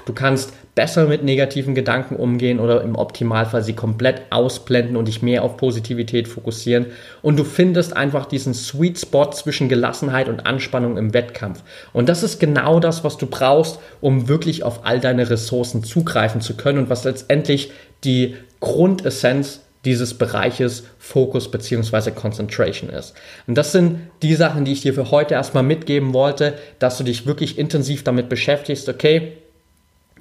Du 0.05 0.13
kannst 0.13 0.53
besser 0.75 1.05
mit 1.05 1.23
negativen 1.23 1.75
Gedanken 1.75 2.15
umgehen 2.15 2.59
oder 2.59 2.81
im 2.81 2.95
Optimalfall 2.95 3.63
sie 3.63 3.73
komplett 3.73 4.23
ausblenden 4.31 4.97
und 4.97 5.07
dich 5.07 5.21
mehr 5.21 5.43
auf 5.43 5.55
Positivität 5.55 6.27
fokussieren. 6.27 6.87
Und 7.21 7.37
du 7.37 7.43
findest 7.43 7.95
einfach 7.95 8.25
diesen 8.25 8.55
Sweet 8.55 8.99
Spot 8.99 9.29
zwischen 9.31 9.69
Gelassenheit 9.69 10.29
und 10.29 10.45
Anspannung 10.47 10.97
im 10.97 11.13
Wettkampf. 11.13 11.61
Und 11.93 12.09
das 12.09 12.23
ist 12.23 12.39
genau 12.39 12.79
das, 12.79 13.03
was 13.03 13.17
du 13.17 13.27
brauchst, 13.27 13.79
um 14.01 14.27
wirklich 14.27 14.63
auf 14.63 14.85
all 14.85 14.99
deine 14.99 15.29
Ressourcen 15.29 15.83
zugreifen 15.83 16.41
zu 16.41 16.57
können 16.57 16.79
und 16.79 16.89
was 16.89 17.03
letztendlich 17.03 17.71
die 18.03 18.35
Grundessenz 18.59 19.61
dieses 19.85 20.13
Bereiches 20.13 20.85
Focus 20.97 21.51
bzw. 21.51 22.11
Concentration 22.11 22.89
ist. 22.89 23.13
Und 23.47 23.57
das 23.57 23.73
sind 23.73 23.99
die 24.21 24.33
Sachen, 24.33 24.65
die 24.65 24.71
ich 24.71 24.81
dir 24.81 24.93
für 24.93 25.11
heute 25.11 25.33
erstmal 25.33 25.63
mitgeben 25.63 26.13
wollte, 26.13 26.53
dass 26.79 26.97
du 26.97 27.03
dich 27.03 27.27
wirklich 27.27 27.59
intensiv 27.59 28.03
damit 28.03 28.29
beschäftigst, 28.29 28.87
okay, 28.87 29.33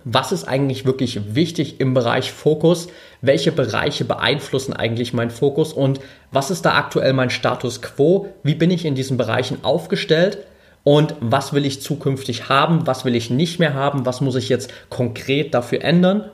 was 0.05 0.33
ist 0.33 0.45
eigentlich 0.45 0.85
wirklich 0.85 1.35
wichtig 1.35 1.81
im 1.81 1.95
Bereich 1.95 2.33
Fokus? 2.33 2.89
Welche 3.21 3.53
Bereiche 3.53 4.05
beeinflussen 4.05 4.73
eigentlich 4.73 5.13
meinen 5.13 5.31
Fokus? 5.31 5.73
Und 5.73 6.01
was 6.31 6.51
ist 6.51 6.65
da 6.65 6.75
aktuell 6.77 7.13
mein 7.13 7.31
Status 7.31 7.83
quo? 7.83 8.29
Wie 8.43 8.55
bin 8.55 8.71
ich 8.71 8.85
in 8.85 8.95
diesen 8.95 9.17
Bereichen 9.17 9.65
aufgestellt? 9.65 10.39
Und 10.85 11.15
was 11.21 11.53
will 11.53 11.65
ich 11.65 11.81
zukünftig 11.81 12.49
haben? 12.49 12.87
Was 12.87 13.05
will 13.05 13.15
ich 13.15 13.31
nicht 13.31 13.59
mehr 13.59 13.75
haben? 13.75 14.07
Was 14.07 14.21
muss 14.21 14.35
ich 14.35 14.49
jetzt 14.49 14.73
konkret 14.91 15.55
dafür 15.55 15.83
ändern? 15.83 16.31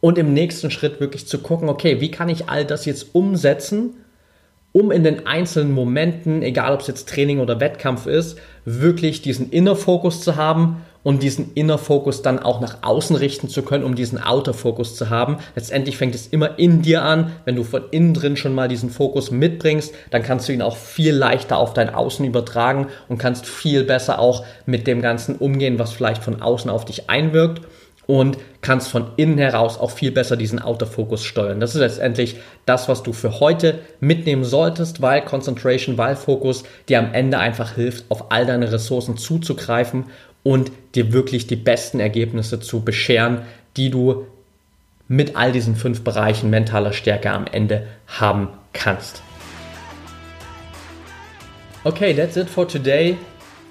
und 0.00 0.18
im 0.18 0.32
nächsten 0.32 0.70
Schritt 0.70 1.00
wirklich 1.00 1.26
zu 1.26 1.38
gucken, 1.38 1.68
okay, 1.68 2.00
wie 2.00 2.10
kann 2.10 2.28
ich 2.28 2.48
all 2.48 2.64
das 2.64 2.84
jetzt 2.84 3.14
umsetzen, 3.14 3.94
um 4.72 4.90
in 4.92 5.02
den 5.02 5.26
einzelnen 5.26 5.72
Momenten, 5.72 6.42
egal 6.42 6.74
ob 6.74 6.80
es 6.80 6.86
jetzt 6.86 7.08
Training 7.08 7.40
oder 7.40 7.58
Wettkampf 7.58 8.06
ist, 8.06 8.38
wirklich 8.64 9.22
diesen 9.22 9.50
Inner 9.50 9.74
Fokus 9.74 10.20
zu 10.20 10.36
haben 10.36 10.84
und 11.08 11.22
diesen 11.22 11.54
Inner 11.54 11.78
Fokus 11.78 12.20
dann 12.20 12.38
auch 12.38 12.60
nach 12.60 12.82
außen 12.82 13.16
richten 13.16 13.48
zu 13.48 13.62
können, 13.62 13.82
um 13.82 13.94
diesen 13.94 14.22
Outer 14.22 14.52
Fokus 14.52 14.94
zu 14.94 15.08
haben. 15.08 15.38
Letztendlich 15.56 15.96
fängt 15.96 16.14
es 16.14 16.26
immer 16.26 16.58
in 16.58 16.82
dir 16.82 17.02
an. 17.02 17.32
Wenn 17.46 17.56
du 17.56 17.64
von 17.64 17.84
innen 17.92 18.12
drin 18.12 18.36
schon 18.36 18.54
mal 18.54 18.68
diesen 18.68 18.90
Fokus 18.90 19.30
mitbringst, 19.30 19.94
dann 20.10 20.22
kannst 20.22 20.46
du 20.46 20.52
ihn 20.52 20.60
auch 20.60 20.76
viel 20.76 21.14
leichter 21.14 21.56
auf 21.56 21.72
dein 21.72 21.94
Außen 21.94 22.26
übertragen 22.26 22.88
und 23.08 23.16
kannst 23.16 23.46
viel 23.46 23.84
besser 23.84 24.18
auch 24.18 24.44
mit 24.66 24.86
dem 24.86 25.00
Ganzen 25.00 25.36
umgehen, 25.36 25.78
was 25.78 25.94
vielleicht 25.94 26.22
von 26.22 26.42
außen 26.42 26.70
auf 26.70 26.84
dich 26.84 27.08
einwirkt 27.08 27.62
und 28.08 28.38
kannst 28.62 28.88
von 28.88 29.12
innen 29.16 29.36
heraus 29.36 29.78
auch 29.78 29.90
viel 29.90 30.10
besser 30.10 30.36
diesen 30.36 30.58
Autofokus 30.58 31.24
steuern. 31.24 31.60
Das 31.60 31.74
ist 31.74 31.80
letztendlich 31.80 32.36
das, 32.64 32.88
was 32.88 33.02
du 33.02 33.12
für 33.12 33.38
heute 33.38 33.80
mitnehmen 34.00 34.44
solltest, 34.44 35.02
weil 35.02 35.20
Concentration, 35.22 35.98
weil 35.98 36.16
Fokus 36.16 36.64
dir 36.88 36.98
am 36.98 37.12
Ende 37.12 37.38
einfach 37.38 37.74
hilft, 37.74 38.10
auf 38.10 38.32
all 38.32 38.46
deine 38.46 38.72
Ressourcen 38.72 39.18
zuzugreifen 39.18 40.06
und 40.42 40.70
dir 40.94 41.12
wirklich 41.12 41.46
die 41.46 41.56
besten 41.56 42.00
Ergebnisse 42.00 42.60
zu 42.60 42.82
bescheren, 42.82 43.42
die 43.76 43.90
du 43.90 44.26
mit 45.08 45.36
all 45.36 45.52
diesen 45.52 45.76
fünf 45.76 46.02
Bereichen 46.02 46.50
mentaler 46.50 46.92
Stärke 46.92 47.30
am 47.30 47.46
Ende 47.46 47.86
haben 48.06 48.48
kannst. 48.72 49.22
Okay, 51.84 52.12
that's 52.14 52.36
it 52.36 52.50
for 52.50 52.68
today. 52.68 53.16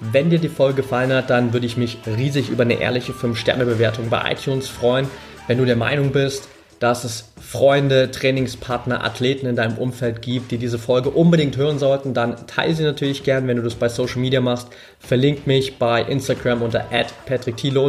Wenn 0.00 0.30
dir 0.30 0.38
die 0.38 0.48
Folge 0.48 0.82
gefallen 0.82 1.12
hat, 1.12 1.30
dann 1.30 1.52
würde 1.52 1.66
ich 1.66 1.76
mich 1.76 1.98
riesig 2.06 2.50
über 2.50 2.62
eine 2.62 2.80
ehrliche 2.80 3.12
5-Sterne-Bewertung 3.12 4.10
bei 4.10 4.32
iTunes 4.32 4.68
freuen. 4.68 5.08
Wenn 5.46 5.58
du 5.58 5.64
der 5.64 5.76
Meinung 5.76 6.12
bist, 6.12 6.48
dass 6.80 7.04
es 7.04 7.24
Freunde, 7.40 8.10
Trainingspartner, 8.10 9.04
Athleten 9.04 9.46
in 9.46 9.56
deinem 9.56 9.78
Umfeld 9.78 10.22
gibt, 10.22 10.50
die 10.50 10.58
diese 10.58 10.78
Folge 10.78 11.10
unbedingt 11.10 11.56
hören 11.56 11.78
sollten, 11.78 12.14
dann 12.14 12.46
teile 12.46 12.74
sie 12.74 12.84
natürlich 12.84 13.24
gern, 13.24 13.46
wenn 13.48 13.56
du 13.56 13.62
das 13.62 13.74
bei 13.74 13.88
Social 13.88 14.20
Media 14.20 14.40
machst. 14.40 14.68
Verlink 15.00 15.46
mich 15.46 15.78
bei 15.78 16.02
Instagram 16.02 16.62
unter 16.62 16.84
patrickthiele 17.26 17.80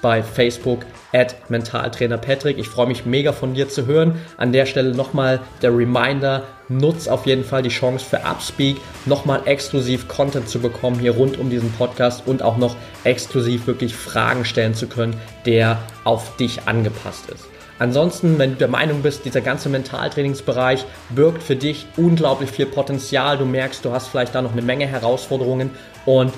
bei 0.00 0.22
Facebook 0.22 0.80
at 1.12 1.36
mentaltrainerpatrick. 1.48 2.58
Ich 2.58 2.68
freue 2.68 2.88
mich 2.88 3.06
mega 3.06 3.32
von 3.32 3.54
dir 3.54 3.68
zu 3.68 3.86
hören. 3.86 4.16
An 4.36 4.52
der 4.52 4.66
Stelle 4.66 4.94
nochmal 4.94 5.40
der 5.62 5.76
Reminder, 5.76 6.42
nutz 6.68 7.06
auf 7.06 7.26
jeden 7.26 7.44
Fall 7.44 7.62
die 7.62 7.68
Chance 7.68 8.04
für 8.04 8.24
Upspeak, 8.24 8.78
nochmal 9.06 9.42
exklusiv 9.44 10.08
Content 10.08 10.48
zu 10.48 10.58
bekommen 10.58 10.98
hier 10.98 11.12
rund 11.12 11.38
um 11.38 11.50
diesen 11.50 11.70
Podcast 11.72 12.26
und 12.26 12.42
auch 12.42 12.56
noch 12.56 12.74
exklusiv 13.04 13.66
wirklich 13.66 13.94
Fragen 13.94 14.44
stellen 14.44 14.74
zu 14.74 14.86
können, 14.86 15.14
der 15.46 15.78
auf 16.04 16.36
dich 16.36 16.66
angepasst 16.66 17.30
ist. 17.30 17.51
Ansonsten, 17.82 18.38
wenn 18.38 18.50
du 18.52 18.58
der 18.58 18.68
Meinung 18.68 19.02
bist, 19.02 19.24
dieser 19.24 19.40
ganze 19.40 19.68
Mentaltrainingsbereich 19.68 20.84
birgt 21.10 21.42
für 21.42 21.56
dich 21.56 21.84
unglaublich 21.96 22.48
viel 22.48 22.66
Potenzial, 22.66 23.36
du 23.36 23.44
merkst, 23.44 23.84
du 23.84 23.90
hast 23.90 24.06
vielleicht 24.06 24.36
da 24.36 24.40
noch 24.40 24.52
eine 24.52 24.62
Menge 24.62 24.86
Herausforderungen 24.86 25.70
und 26.06 26.32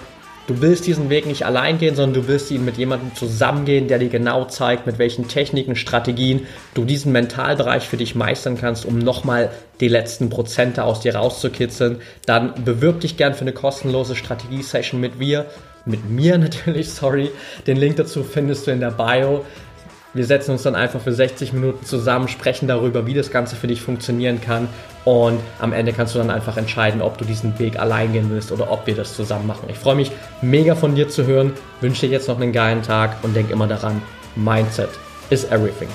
du 0.47 0.63
willst 0.63 0.87
diesen 0.87 1.11
Weg 1.11 1.27
nicht 1.27 1.45
allein 1.45 1.77
gehen, 1.77 1.97
sondern 1.97 2.23
du 2.23 2.29
willst 2.29 2.51
ihn 2.51 2.65
mit 2.65 2.79
jemandem 2.79 3.15
zusammengehen, 3.15 3.89
der 3.89 3.99
dir 3.99 4.09
genau 4.09 4.47
zeigt, 4.47 4.87
mit 4.87 4.99
welchen 4.99 5.29
Techniken, 5.29 5.77
Strategien 5.77 6.47
du 6.73 6.87
diesen 6.87 7.13
Mentalbereich 7.13 7.87
für 7.87 7.99
dich 7.99 8.15
meistern 8.15 8.57
kannst, 8.57 8.87
um 8.87 8.99
nochmal 8.99 9.51
die 9.81 9.89
letzten 9.89 10.31
Prozente 10.31 10.83
aus 10.85 11.01
dir 11.01 11.15
rauszukitzeln, 11.15 12.01
dann 12.25 12.55
bewirb 12.65 13.01
dich 13.01 13.19
gern 13.19 13.35
für 13.35 13.43
eine 13.43 13.53
kostenlose 13.53 14.17
Strategie-Session 14.17 14.99
mit 14.99 15.19
mir. 15.19 15.45
Mit 15.85 16.09
mir 16.09 16.39
natürlich, 16.39 16.91
sorry. 16.91 17.31
Den 17.67 17.77
Link 17.77 17.97
dazu 17.97 18.25
findest 18.25 18.67
du 18.67 18.71
in 18.71 18.81
der 18.81 18.93
Bio. 18.93 19.45
Wir 20.15 20.25
setzen 20.25 20.53
uns 20.53 20.63
dann 20.63 20.77
einfach 20.77 21.01
für 21.01 21.13
60 21.13 21.53
Minuten 21.53 21.85
zusammen, 21.85 22.29
sprechen 22.29 22.69
darüber, 22.69 23.07
wie 23.07 23.15
das 23.15 23.33
Ganze 23.33 23.57
für 23.57 23.67
dich 23.67 23.83
funktionieren 23.83 24.41
kann 24.41 24.69
und 25.05 25.41
am 25.59 25.73
Ende 25.73 25.93
kannst 25.93 26.15
du 26.15 26.19
dann 26.19 26.31
einfach 26.31 26.57
entscheiden, 26.57 27.03
ob 27.03 27.19
du 27.19 27.25
diesen 27.25 27.59
Weg 27.59 27.79
allein 27.79 28.13
gehen 28.13 28.31
willst 28.31 28.53
oder 28.53 28.71
ob 28.71 28.87
wir 28.87 28.95
das 28.95 29.15
zusammen 29.15 29.49
machen. 29.49 29.69
Ich 29.69 29.79
freue 29.79 29.97
mich 29.97 30.13
mega 30.41 30.77
von 30.77 30.95
dir 30.95 31.09
zu 31.09 31.27
hören, 31.27 31.53
wünsche 31.81 32.07
dir 32.07 32.13
jetzt 32.13 32.29
noch 32.29 32.41
einen 32.41 32.53
geilen 32.53 32.83
Tag 32.83 33.17
und 33.23 33.35
denk 33.35 33.51
immer 33.51 33.67
daran, 33.67 34.01
Mindset 34.37 34.91
is 35.31 35.45
everything. 35.51 35.89